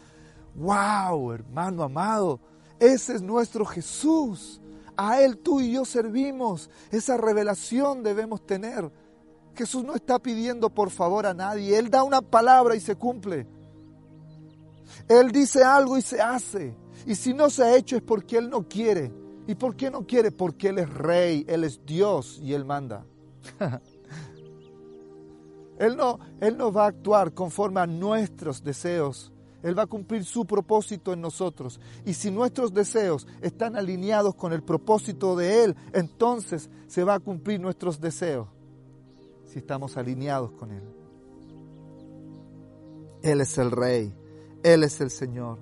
¡Wow, 0.54 1.32
hermano 1.32 1.82
amado! 1.82 2.40
Ese 2.80 3.16
es 3.16 3.24
nuestro 3.24 3.66
Jesús. 3.66 4.62
A 4.96 5.22
Él 5.22 5.40
tú 5.40 5.60
y 5.60 5.72
yo 5.72 5.86
servimos. 5.86 6.70
Esa 6.92 7.18
revelación 7.18 8.04
debemos 8.04 8.46
tener. 8.46 8.92
Jesús 9.56 9.84
no 9.84 9.96
está 9.96 10.20
pidiendo 10.20 10.70
por 10.70 10.92
favor 10.92 11.26
a 11.26 11.34
nadie. 11.34 11.80
Él 11.80 11.90
da 11.90 12.04
una 12.04 12.22
palabra 12.22 12.76
y 12.76 12.80
se 12.80 12.96
cumple. 12.96 13.48
Él 15.08 15.32
dice 15.32 15.64
algo 15.64 15.98
y 15.98 16.02
se 16.02 16.22
hace. 16.22 16.76
Y 17.06 17.16
si 17.16 17.34
no 17.34 17.50
se 17.50 17.64
ha 17.64 17.76
hecho 17.76 17.96
es 17.96 18.02
porque 18.02 18.38
Él 18.38 18.50
no 18.50 18.68
quiere. 18.68 19.12
¿Y 19.48 19.56
por 19.56 19.76
qué 19.76 19.90
no 19.90 20.06
quiere? 20.06 20.32
Porque 20.32 20.70
Él 20.70 20.80
es 20.80 20.90
rey, 20.90 21.46
Él 21.48 21.64
es 21.64 21.84
Dios 21.86 22.40
y 22.42 22.54
Él 22.54 22.66
manda. 22.66 23.06
él, 25.80 25.96
no, 25.96 26.20
él 26.40 26.58
no 26.58 26.72
va 26.72 26.86
a 26.86 26.90
actuar 26.90 27.34
conforme 27.34 27.80
a 27.80 27.88
nuestros 27.88 28.64
deseos. 28.64 29.32
Él 29.62 29.78
va 29.78 29.84
a 29.84 29.88
cumplir 29.88 30.24
su 30.24 30.46
propósito 30.46 31.12
en 31.12 31.22
nosotros. 31.22 31.82
Y 32.06 32.14
si 32.14 32.32
nuestros 32.32 32.74
deseos 32.74 33.28
están 33.42 33.76
alineados 33.76 34.36
con 34.36 34.54
el 34.54 34.64
propósito 34.64 35.36
de 35.36 35.64
Él, 35.66 35.76
entonces 35.94 36.70
se 36.88 37.04
va 37.04 37.16
a 37.16 37.20
cumplir 37.20 37.60
nuestros 37.60 38.00
deseos. 38.00 38.48
Si 39.46 39.60
estamos 39.60 39.98
alineados 39.98 40.52
con 40.52 40.72
Él. 40.72 40.84
Él 43.22 43.42
es 43.42 43.58
el 43.58 43.72
Rey. 43.72 44.14
Él 44.64 44.84
es 44.84 45.00
el 45.02 45.10
Señor. 45.10 45.60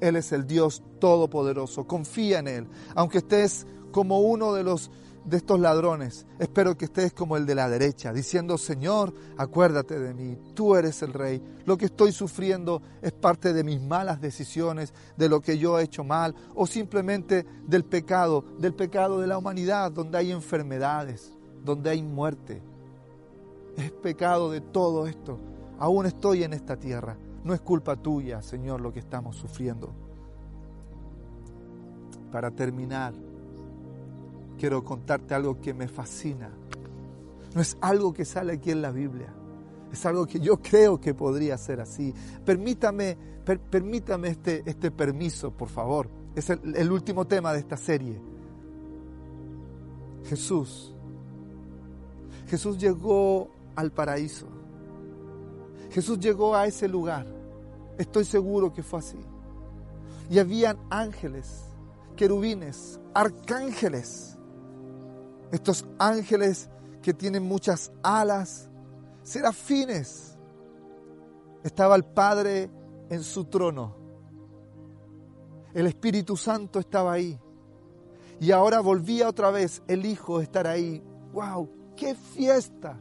Él 0.00 0.16
es 0.16 0.32
el 0.32 0.46
Dios 0.46 0.82
Todopoderoso. 0.98 1.86
Confía 1.86 2.40
en 2.40 2.48
Él. 2.48 2.68
Aunque 2.94 3.18
estés 3.18 3.66
como 3.90 4.20
uno 4.20 4.52
de 4.52 4.64
los 4.64 4.90
de 5.24 5.38
estos 5.38 5.58
ladrones, 5.58 6.26
espero 6.38 6.76
que 6.76 6.84
estés 6.84 7.12
como 7.12 7.36
el 7.36 7.46
de 7.46 7.54
la 7.54 7.68
derecha, 7.68 8.12
diciendo, 8.12 8.58
Señor, 8.58 9.14
acuérdate 9.38 9.98
de 9.98 10.12
mí, 10.12 10.36
tú 10.54 10.76
eres 10.76 11.02
el 11.02 11.12
rey. 11.12 11.42
Lo 11.64 11.78
que 11.78 11.86
estoy 11.86 12.12
sufriendo 12.12 12.82
es 13.00 13.12
parte 13.12 13.52
de 13.52 13.64
mis 13.64 13.80
malas 13.80 14.20
decisiones, 14.20 14.92
de 15.16 15.28
lo 15.28 15.40
que 15.40 15.58
yo 15.58 15.78
he 15.78 15.84
hecho 15.84 16.04
mal, 16.04 16.34
o 16.54 16.66
simplemente 16.66 17.46
del 17.66 17.84
pecado, 17.84 18.44
del 18.58 18.74
pecado 18.74 19.20
de 19.20 19.26
la 19.26 19.38
humanidad, 19.38 19.90
donde 19.92 20.18
hay 20.18 20.30
enfermedades, 20.30 21.32
donde 21.64 21.90
hay 21.90 22.02
muerte. 22.02 22.62
Es 23.76 23.90
pecado 23.90 24.50
de 24.50 24.60
todo 24.60 25.06
esto. 25.06 25.38
Aún 25.78 26.06
estoy 26.06 26.44
en 26.44 26.52
esta 26.52 26.76
tierra. 26.76 27.16
No 27.44 27.52
es 27.52 27.60
culpa 27.60 27.94
tuya, 27.94 28.40
Señor, 28.40 28.80
lo 28.80 28.90
que 28.92 29.00
estamos 29.00 29.36
sufriendo. 29.36 29.92
Para 32.32 32.50
terminar, 32.50 33.14
quiero 34.58 34.82
contarte 34.82 35.34
algo 35.34 35.60
que 35.60 35.74
me 35.74 35.86
fascina. 35.86 36.50
No 37.54 37.60
es 37.60 37.76
algo 37.82 38.14
que 38.14 38.24
sale 38.24 38.54
aquí 38.54 38.70
en 38.70 38.80
la 38.80 38.90
Biblia. 38.90 39.32
Es 39.92 40.04
algo 40.06 40.26
que 40.26 40.40
yo 40.40 40.56
creo 40.56 40.98
que 40.98 41.12
podría 41.12 41.58
ser 41.58 41.80
así. 41.80 42.14
Permítame, 42.44 43.16
permítame 43.70 44.28
este, 44.28 44.62
este 44.64 44.90
permiso, 44.90 45.50
por 45.52 45.68
favor. 45.68 46.08
Es 46.34 46.48
el, 46.50 46.74
el 46.74 46.90
último 46.90 47.26
tema 47.26 47.52
de 47.52 47.60
esta 47.60 47.76
serie. 47.76 48.20
Jesús. 50.24 50.94
Jesús 52.48 52.78
llegó 52.78 53.50
al 53.76 53.92
paraíso. 53.92 54.46
Jesús 55.90 56.18
llegó 56.18 56.56
a 56.56 56.66
ese 56.66 56.88
lugar. 56.88 57.33
Estoy 57.98 58.24
seguro 58.24 58.72
que 58.72 58.82
fue 58.82 58.98
así. 58.98 59.20
Y 60.30 60.38
habían 60.38 60.78
ángeles, 60.90 61.64
querubines, 62.16 63.00
arcángeles 63.12 64.34
estos 65.54 65.86
ángeles 65.98 66.68
que 67.00 67.14
tienen 67.14 67.44
muchas 67.44 67.92
alas, 68.02 68.68
serafines. 69.22 70.36
Estaba 71.62 71.94
el 71.94 72.04
Padre 72.04 72.70
en 73.08 73.22
su 73.22 73.44
trono. 73.44 73.94
El 75.72 75.86
Espíritu 75.86 76.36
Santo 76.36 76.80
estaba 76.80 77.12
ahí. 77.12 77.38
Y 78.40 78.50
ahora 78.50 78.80
volvía 78.80 79.28
otra 79.28 79.50
vez 79.50 79.82
el 79.86 80.04
Hijo 80.04 80.38
a 80.38 80.42
estar 80.42 80.66
ahí. 80.66 81.00
¡Wow! 81.32 81.70
¡Qué 81.96 82.14
fiesta! 82.14 82.98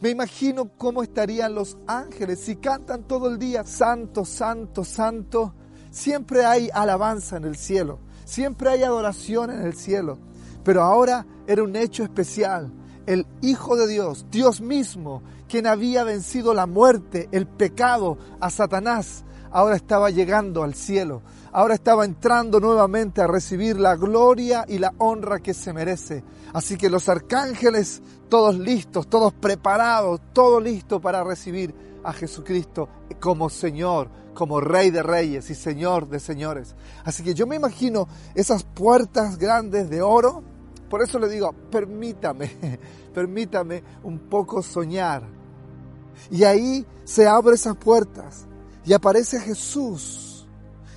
Me 0.00 0.08
imagino 0.08 0.70
cómo 0.78 1.02
estarían 1.02 1.54
los 1.54 1.76
ángeles 1.86 2.40
si 2.40 2.56
cantan 2.56 3.02
todo 3.02 3.28
el 3.28 3.38
día, 3.38 3.64
Santo, 3.64 4.24
Santo, 4.24 4.82
Santo. 4.82 5.54
Siempre 5.90 6.46
hay 6.46 6.70
alabanza 6.72 7.36
en 7.36 7.44
el 7.44 7.56
cielo, 7.56 7.98
siempre 8.24 8.70
hay 8.70 8.82
adoración 8.82 9.50
en 9.50 9.60
el 9.60 9.74
cielo. 9.74 10.18
Pero 10.64 10.82
ahora 10.82 11.26
era 11.46 11.62
un 11.62 11.76
hecho 11.76 12.02
especial. 12.02 12.72
El 13.04 13.26
Hijo 13.42 13.76
de 13.76 13.86
Dios, 13.88 14.24
Dios 14.30 14.62
mismo, 14.62 15.22
quien 15.48 15.66
había 15.66 16.02
vencido 16.04 16.54
la 16.54 16.66
muerte, 16.66 17.28
el 17.32 17.46
pecado, 17.46 18.16
a 18.40 18.48
Satanás, 18.48 19.24
ahora 19.50 19.76
estaba 19.76 20.10
llegando 20.10 20.62
al 20.62 20.74
cielo. 20.74 21.22
Ahora 21.52 21.74
estaba 21.74 22.04
entrando 22.04 22.60
nuevamente 22.60 23.20
a 23.20 23.26
recibir 23.26 23.78
la 23.78 23.96
gloria 23.96 24.64
y 24.68 24.78
la 24.78 24.94
honra 24.98 25.40
que 25.40 25.54
se 25.54 25.72
merece. 25.72 26.22
Así 26.52 26.76
que 26.76 26.90
los 26.90 27.08
arcángeles, 27.08 28.02
todos 28.28 28.56
listos, 28.58 29.08
todos 29.08 29.32
preparados, 29.32 30.20
todo 30.32 30.60
listo 30.60 31.00
para 31.00 31.24
recibir 31.24 31.74
a 32.04 32.12
Jesucristo 32.12 32.88
como 33.18 33.50
Señor, 33.50 34.08
como 34.34 34.60
Rey 34.60 34.90
de 34.90 35.02
Reyes 35.02 35.50
y 35.50 35.54
Señor 35.54 36.08
de 36.08 36.20
Señores. 36.20 36.74
Así 37.04 37.22
que 37.22 37.34
yo 37.34 37.46
me 37.46 37.56
imagino 37.56 38.08
esas 38.34 38.62
puertas 38.62 39.38
grandes 39.38 39.90
de 39.90 40.02
oro 40.02 40.44
por 40.90 41.02
eso 41.02 41.20
le 41.20 41.28
digo, 41.28 41.52
permítame, 41.70 42.50
permítame 43.14 43.82
un 44.02 44.18
poco 44.18 44.60
soñar. 44.60 45.22
Y 46.32 46.42
ahí 46.42 46.84
se 47.04 47.28
abren 47.28 47.54
esas 47.54 47.76
puertas 47.76 48.46
y 48.84 48.92
aparece 48.92 49.40
Jesús 49.40 50.46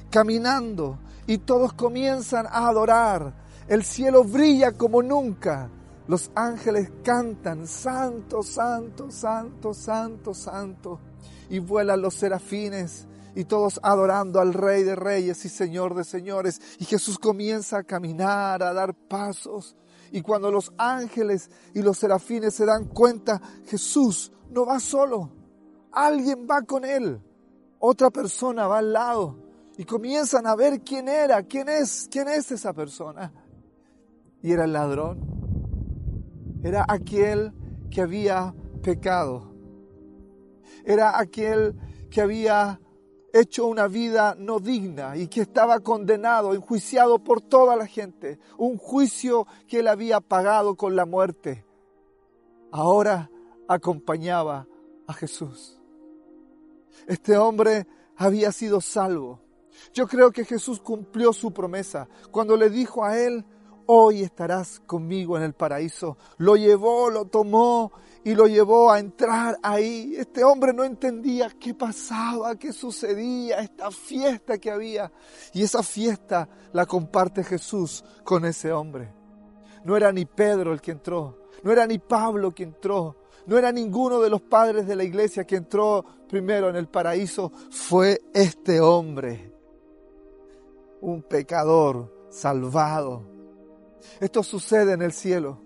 caminando 0.09 0.99
y 1.25 1.39
todos 1.39 1.73
comienzan 1.73 2.45
a 2.47 2.67
adorar. 2.67 3.33
El 3.67 3.83
cielo 3.83 4.23
brilla 4.23 4.73
como 4.73 5.01
nunca. 5.01 5.69
Los 6.07 6.31
ángeles 6.35 6.91
cantan, 7.03 7.65
santo, 7.65 8.43
santo, 8.43 9.09
santo, 9.09 9.73
santo, 9.73 10.33
santo. 10.33 10.99
Y 11.49 11.59
vuelan 11.59 12.01
los 12.01 12.15
serafines 12.15 13.07
y 13.35 13.45
todos 13.45 13.79
adorando 13.81 14.39
al 14.39 14.53
Rey 14.53 14.83
de 14.83 14.95
Reyes 14.95 15.45
y 15.45 15.49
Señor 15.49 15.95
de 15.95 16.03
Señores. 16.03 16.61
Y 16.79 16.85
Jesús 16.85 17.17
comienza 17.17 17.79
a 17.79 17.83
caminar, 17.83 18.61
a 18.63 18.73
dar 18.73 18.93
pasos. 18.93 19.75
Y 20.11 20.21
cuando 20.21 20.51
los 20.51 20.71
ángeles 20.77 21.49
y 21.73 21.81
los 21.81 21.97
serafines 21.97 22.53
se 22.53 22.65
dan 22.65 22.85
cuenta, 22.85 23.41
Jesús 23.65 24.31
no 24.51 24.63
va 24.65 24.79
solo, 24.79 25.31
alguien 25.91 26.45
va 26.49 26.61
con 26.61 26.85
él, 26.85 27.19
otra 27.85 28.09
persona 28.11 28.65
va 28.65 28.77
al 28.77 28.93
lado 28.93 29.35
y 29.77 29.83
comienzan 29.83 30.47
a 30.47 30.55
ver 30.55 30.83
quién 30.83 31.09
era, 31.09 31.43
quién 31.43 31.67
es, 31.67 32.07
quién 32.09 32.29
es 32.29 32.49
esa 32.49 32.71
persona. 32.71 33.33
Y 34.41 34.53
era 34.53 34.63
el 34.63 34.71
ladrón, 34.71 35.19
era 36.63 36.85
aquel 36.87 37.51
que 37.91 37.99
había 37.99 38.55
pecado, 38.81 39.53
era 40.85 41.19
aquel 41.19 41.75
que 42.09 42.21
había 42.21 42.79
hecho 43.33 43.67
una 43.67 43.89
vida 43.89 44.33
no 44.39 44.59
digna 44.61 45.17
y 45.17 45.27
que 45.27 45.41
estaba 45.41 45.81
condenado, 45.81 46.53
enjuiciado 46.53 47.19
por 47.19 47.41
toda 47.41 47.75
la 47.75 47.85
gente, 47.85 48.39
un 48.57 48.77
juicio 48.77 49.45
que 49.67 49.79
él 49.79 49.89
había 49.89 50.21
pagado 50.21 50.77
con 50.77 50.95
la 50.95 51.05
muerte, 51.05 51.65
ahora 52.71 53.29
acompañaba 53.67 54.67
a 55.05 55.13
Jesús. 55.13 55.82
Este 57.07 57.37
hombre 57.37 57.87
había 58.17 58.51
sido 58.51 58.81
salvo. 58.81 59.39
Yo 59.93 60.07
creo 60.07 60.31
que 60.31 60.45
Jesús 60.45 60.79
cumplió 60.79 61.33
su 61.33 61.51
promesa 61.51 62.07
cuando 62.31 62.55
le 62.55 62.69
dijo 62.69 63.03
a 63.03 63.17
él, 63.17 63.45
hoy 63.85 64.21
estarás 64.21 64.79
conmigo 64.79 65.37
en 65.37 65.43
el 65.43 65.53
paraíso. 65.53 66.17
Lo 66.37 66.55
llevó, 66.55 67.09
lo 67.09 67.25
tomó 67.25 67.91
y 68.23 68.35
lo 68.35 68.47
llevó 68.47 68.91
a 68.91 68.99
entrar 68.99 69.57
ahí. 69.61 70.15
Este 70.17 70.43
hombre 70.43 70.73
no 70.73 70.83
entendía 70.83 71.49
qué 71.59 71.73
pasaba, 71.73 72.55
qué 72.55 72.71
sucedía, 72.71 73.59
esta 73.59 73.91
fiesta 73.91 74.57
que 74.57 74.71
había. 74.71 75.11
Y 75.53 75.63
esa 75.63 75.83
fiesta 75.83 76.47
la 76.71 76.85
comparte 76.85 77.43
Jesús 77.43 78.03
con 78.23 78.45
ese 78.45 78.71
hombre. 78.71 79.13
No 79.83 79.97
era 79.97 80.11
ni 80.11 80.25
Pedro 80.25 80.71
el 80.71 80.81
que 80.81 80.91
entró, 80.91 81.49
no 81.61 81.71
era 81.71 81.85
ni 81.85 81.99
Pablo 81.99 82.51
que 82.51 82.63
entró, 82.63 83.17
no 83.45 83.57
era 83.57 83.71
ninguno 83.71 84.19
de 84.21 84.29
los 84.29 84.41
padres 84.41 84.87
de 84.87 84.95
la 84.95 85.03
iglesia 85.03 85.45
que 85.45 85.57
entró 85.57 86.05
primero 86.27 86.69
en 86.69 86.75
el 86.75 86.87
paraíso, 86.87 87.51
fue 87.69 88.21
este 88.33 88.79
hombre, 88.79 89.51
un 91.01 91.21
pecador 91.21 92.27
salvado. 92.29 93.23
Esto 94.19 94.43
sucede 94.43 94.93
en 94.93 95.01
el 95.01 95.13
cielo. 95.13 95.59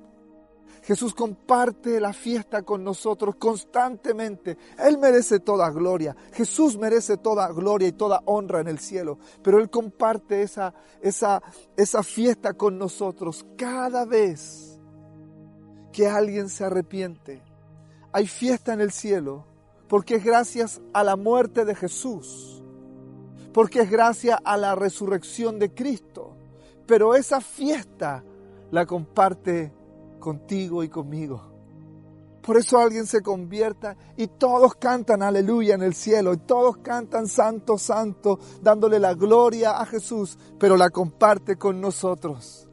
Jesús 0.88 1.14
comparte 1.14 2.00
la 2.00 2.14
fiesta 2.14 2.62
con 2.62 2.82
nosotros 2.82 3.36
constantemente. 3.36 4.58
Él 4.80 4.98
merece 4.98 5.42
toda 5.42 5.70
gloria. 5.70 6.16
Jesús 6.32 6.78
merece 6.78 7.18
toda 7.18 7.52
gloria 7.52 7.90
y 7.90 7.92
toda 7.92 8.22
honra 8.24 8.62
en 8.62 8.70
el 8.70 8.80
cielo. 8.80 9.20
Pero 9.44 9.60
Él 9.60 9.70
comparte 9.70 10.42
esa, 10.42 10.74
esa, 11.02 11.44
esa 11.76 12.04
fiesta 12.04 12.54
con 12.54 12.78
nosotros 12.78 13.46
cada 13.58 14.06
vez 14.06 14.80
que 15.92 16.08
alguien 16.08 16.48
se 16.48 16.64
arrepiente. 16.64 17.47
Hay 18.18 18.26
fiesta 18.26 18.74
en 18.74 18.82
el 18.82 18.92
cielo 18.92 19.46
porque 19.88 20.16
es 20.16 20.26
gracias 20.26 20.82
a 20.92 21.04
la 21.04 21.16
muerte 21.16 21.66
de 21.66 21.76
Jesús, 21.76 22.64
porque 23.54 23.82
es 23.82 23.92
gracias 23.92 24.40
a 24.44 24.58
la 24.58 24.74
resurrección 24.74 25.60
de 25.60 25.72
Cristo. 25.72 26.36
Pero 26.88 27.14
esa 27.14 27.42
fiesta 27.42 28.24
la 28.72 28.88
comparte 28.88 29.72
contigo 30.20 30.84
y 30.84 30.90
conmigo. 30.90 31.44
Por 32.42 32.58
eso 32.58 32.80
alguien 32.80 33.06
se 33.06 33.22
convierta 33.22 33.96
y 34.16 34.26
todos 34.26 34.74
cantan 34.78 35.22
aleluya 35.22 35.76
en 35.76 35.84
el 35.84 35.94
cielo 35.94 36.34
y 36.34 36.38
todos 36.38 36.78
cantan 36.78 37.28
santo, 37.28 37.78
santo, 37.78 38.40
dándole 38.64 39.00
la 39.00 39.14
gloria 39.14 39.80
a 39.80 39.86
Jesús, 39.86 40.40
pero 40.58 40.76
la 40.76 40.90
comparte 40.90 41.56
con 41.56 41.80
nosotros. 41.80 42.67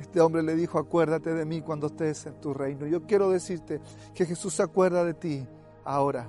Este 0.00 0.20
hombre 0.20 0.42
le 0.42 0.56
dijo, 0.56 0.78
acuérdate 0.78 1.34
de 1.34 1.44
mí 1.44 1.60
cuando 1.60 1.88
estés 1.88 2.24
en 2.26 2.40
tu 2.40 2.54
reino. 2.54 2.86
Yo 2.86 3.02
quiero 3.02 3.30
decirte 3.30 3.80
que 4.14 4.24
Jesús 4.24 4.54
se 4.54 4.62
acuerda 4.62 5.04
de 5.04 5.12
ti 5.14 5.46
ahora. 5.84 6.26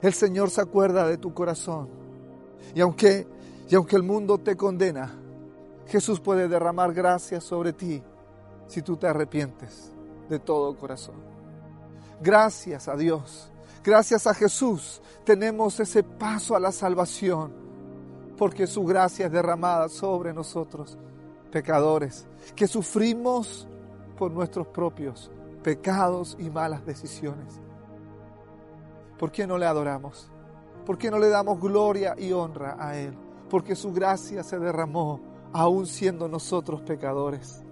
El 0.00 0.14
Señor 0.14 0.50
se 0.50 0.62
acuerda 0.62 1.06
de 1.06 1.18
tu 1.18 1.34
corazón. 1.34 1.88
Y 2.74 2.80
aunque, 2.80 3.26
y 3.68 3.74
aunque 3.74 3.96
el 3.96 4.02
mundo 4.02 4.38
te 4.38 4.56
condena, 4.56 5.12
Jesús 5.86 6.18
puede 6.20 6.48
derramar 6.48 6.94
gracia 6.94 7.40
sobre 7.40 7.74
ti 7.74 8.02
si 8.66 8.80
tú 8.80 8.96
te 8.96 9.06
arrepientes 9.06 9.92
de 10.30 10.38
todo 10.38 10.74
corazón. 10.76 11.16
Gracias 12.22 12.88
a 12.88 12.96
Dios, 12.96 13.50
gracias 13.84 14.26
a 14.26 14.32
Jesús, 14.32 15.02
tenemos 15.24 15.78
ese 15.80 16.02
paso 16.02 16.56
a 16.56 16.60
la 16.60 16.72
salvación, 16.72 17.52
porque 18.38 18.66
su 18.66 18.84
gracia 18.84 19.26
es 19.26 19.32
derramada 19.32 19.88
sobre 19.88 20.32
nosotros, 20.32 20.96
pecadores, 21.52 22.26
que 22.56 22.66
sufrimos 22.66 23.68
por 24.18 24.32
nuestros 24.32 24.66
propios 24.66 25.30
pecados 25.62 26.36
y 26.40 26.50
malas 26.50 26.84
decisiones. 26.84 27.60
¿Por 29.18 29.30
qué 29.30 29.46
no 29.46 29.58
le 29.58 29.66
adoramos? 29.66 30.28
¿Por 30.84 30.98
qué 30.98 31.10
no 31.10 31.18
le 31.18 31.28
damos 31.28 31.60
gloria 31.60 32.16
y 32.18 32.32
honra 32.32 32.76
a 32.80 32.98
Él? 32.98 33.16
Porque 33.48 33.76
su 33.76 33.92
gracia 33.92 34.42
se 34.42 34.58
derramó 34.58 35.20
aún 35.52 35.86
siendo 35.86 36.26
nosotros 36.26 36.80
pecadores. 36.80 37.62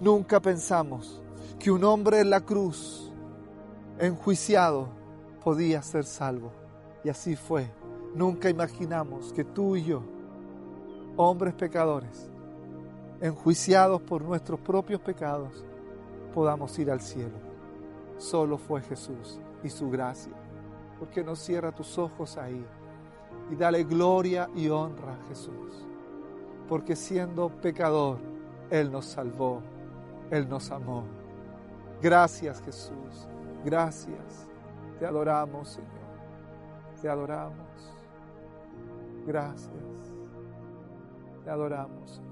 Nunca 0.00 0.38
pensamos 0.38 1.20
que 1.58 1.70
un 1.70 1.82
hombre 1.84 2.20
en 2.20 2.30
la 2.30 2.42
cruz, 2.42 3.10
enjuiciado, 3.98 4.88
podía 5.42 5.82
ser 5.82 6.04
salvo. 6.04 6.52
Y 7.02 7.08
así 7.08 7.34
fue. 7.34 7.68
Nunca 8.14 8.50
imaginamos 8.50 9.32
que 9.32 9.42
tú 9.42 9.74
y 9.74 9.84
yo, 9.84 10.02
hombres 11.16 11.54
pecadores, 11.54 12.30
enjuiciados 13.22 14.02
por 14.02 14.20
nuestros 14.20 14.58
propios 14.60 15.00
pecados, 15.00 15.64
podamos 16.34 16.76
ir 16.78 16.90
al 16.90 17.00
cielo. 17.00 17.38
Solo 18.18 18.58
fue 18.58 18.82
Jesús 18.82 19.38
y 19.62 19.70
su 19.70 19.88
gracia. 19.90 20.32
porque 20.98 21.24
no 21.24 21.34
cierra 21.34 21.72
tus 21.72 21.98
ojos 21.98 22.36
ahí 22.36 22.64
y 23.50 23.56
dale 23.56 23.82
gloria 23.82 24.48
y 24.54 24.68
honra 24.68 25.14
a 25.14 25.28
Jesús? 25.28 25.84
Porque 26.68 26.94
siendo 26.94 27.48
pecador, 27.48 28.18
Él 28.70 28.92
nos 28.92 29.06
salvó, 29.06 29.62
Él 30.30 30.48
nos 30.48 30.70
amó. 30.70 31.02
Gracias 32.00 32.62
Jesús, 32.62 33.26
gracias. 33.64 34.46
Te 35.00 35.06
adoramos 35.06 35.70
Señor, 35.70 35.90
te 37.00 37.08
adoramos. 37.08 37.92
Gracias, 39.26 40.14
te 41.42 41.50
adoramos 41.50 42.12
Señor. 42.12 42.31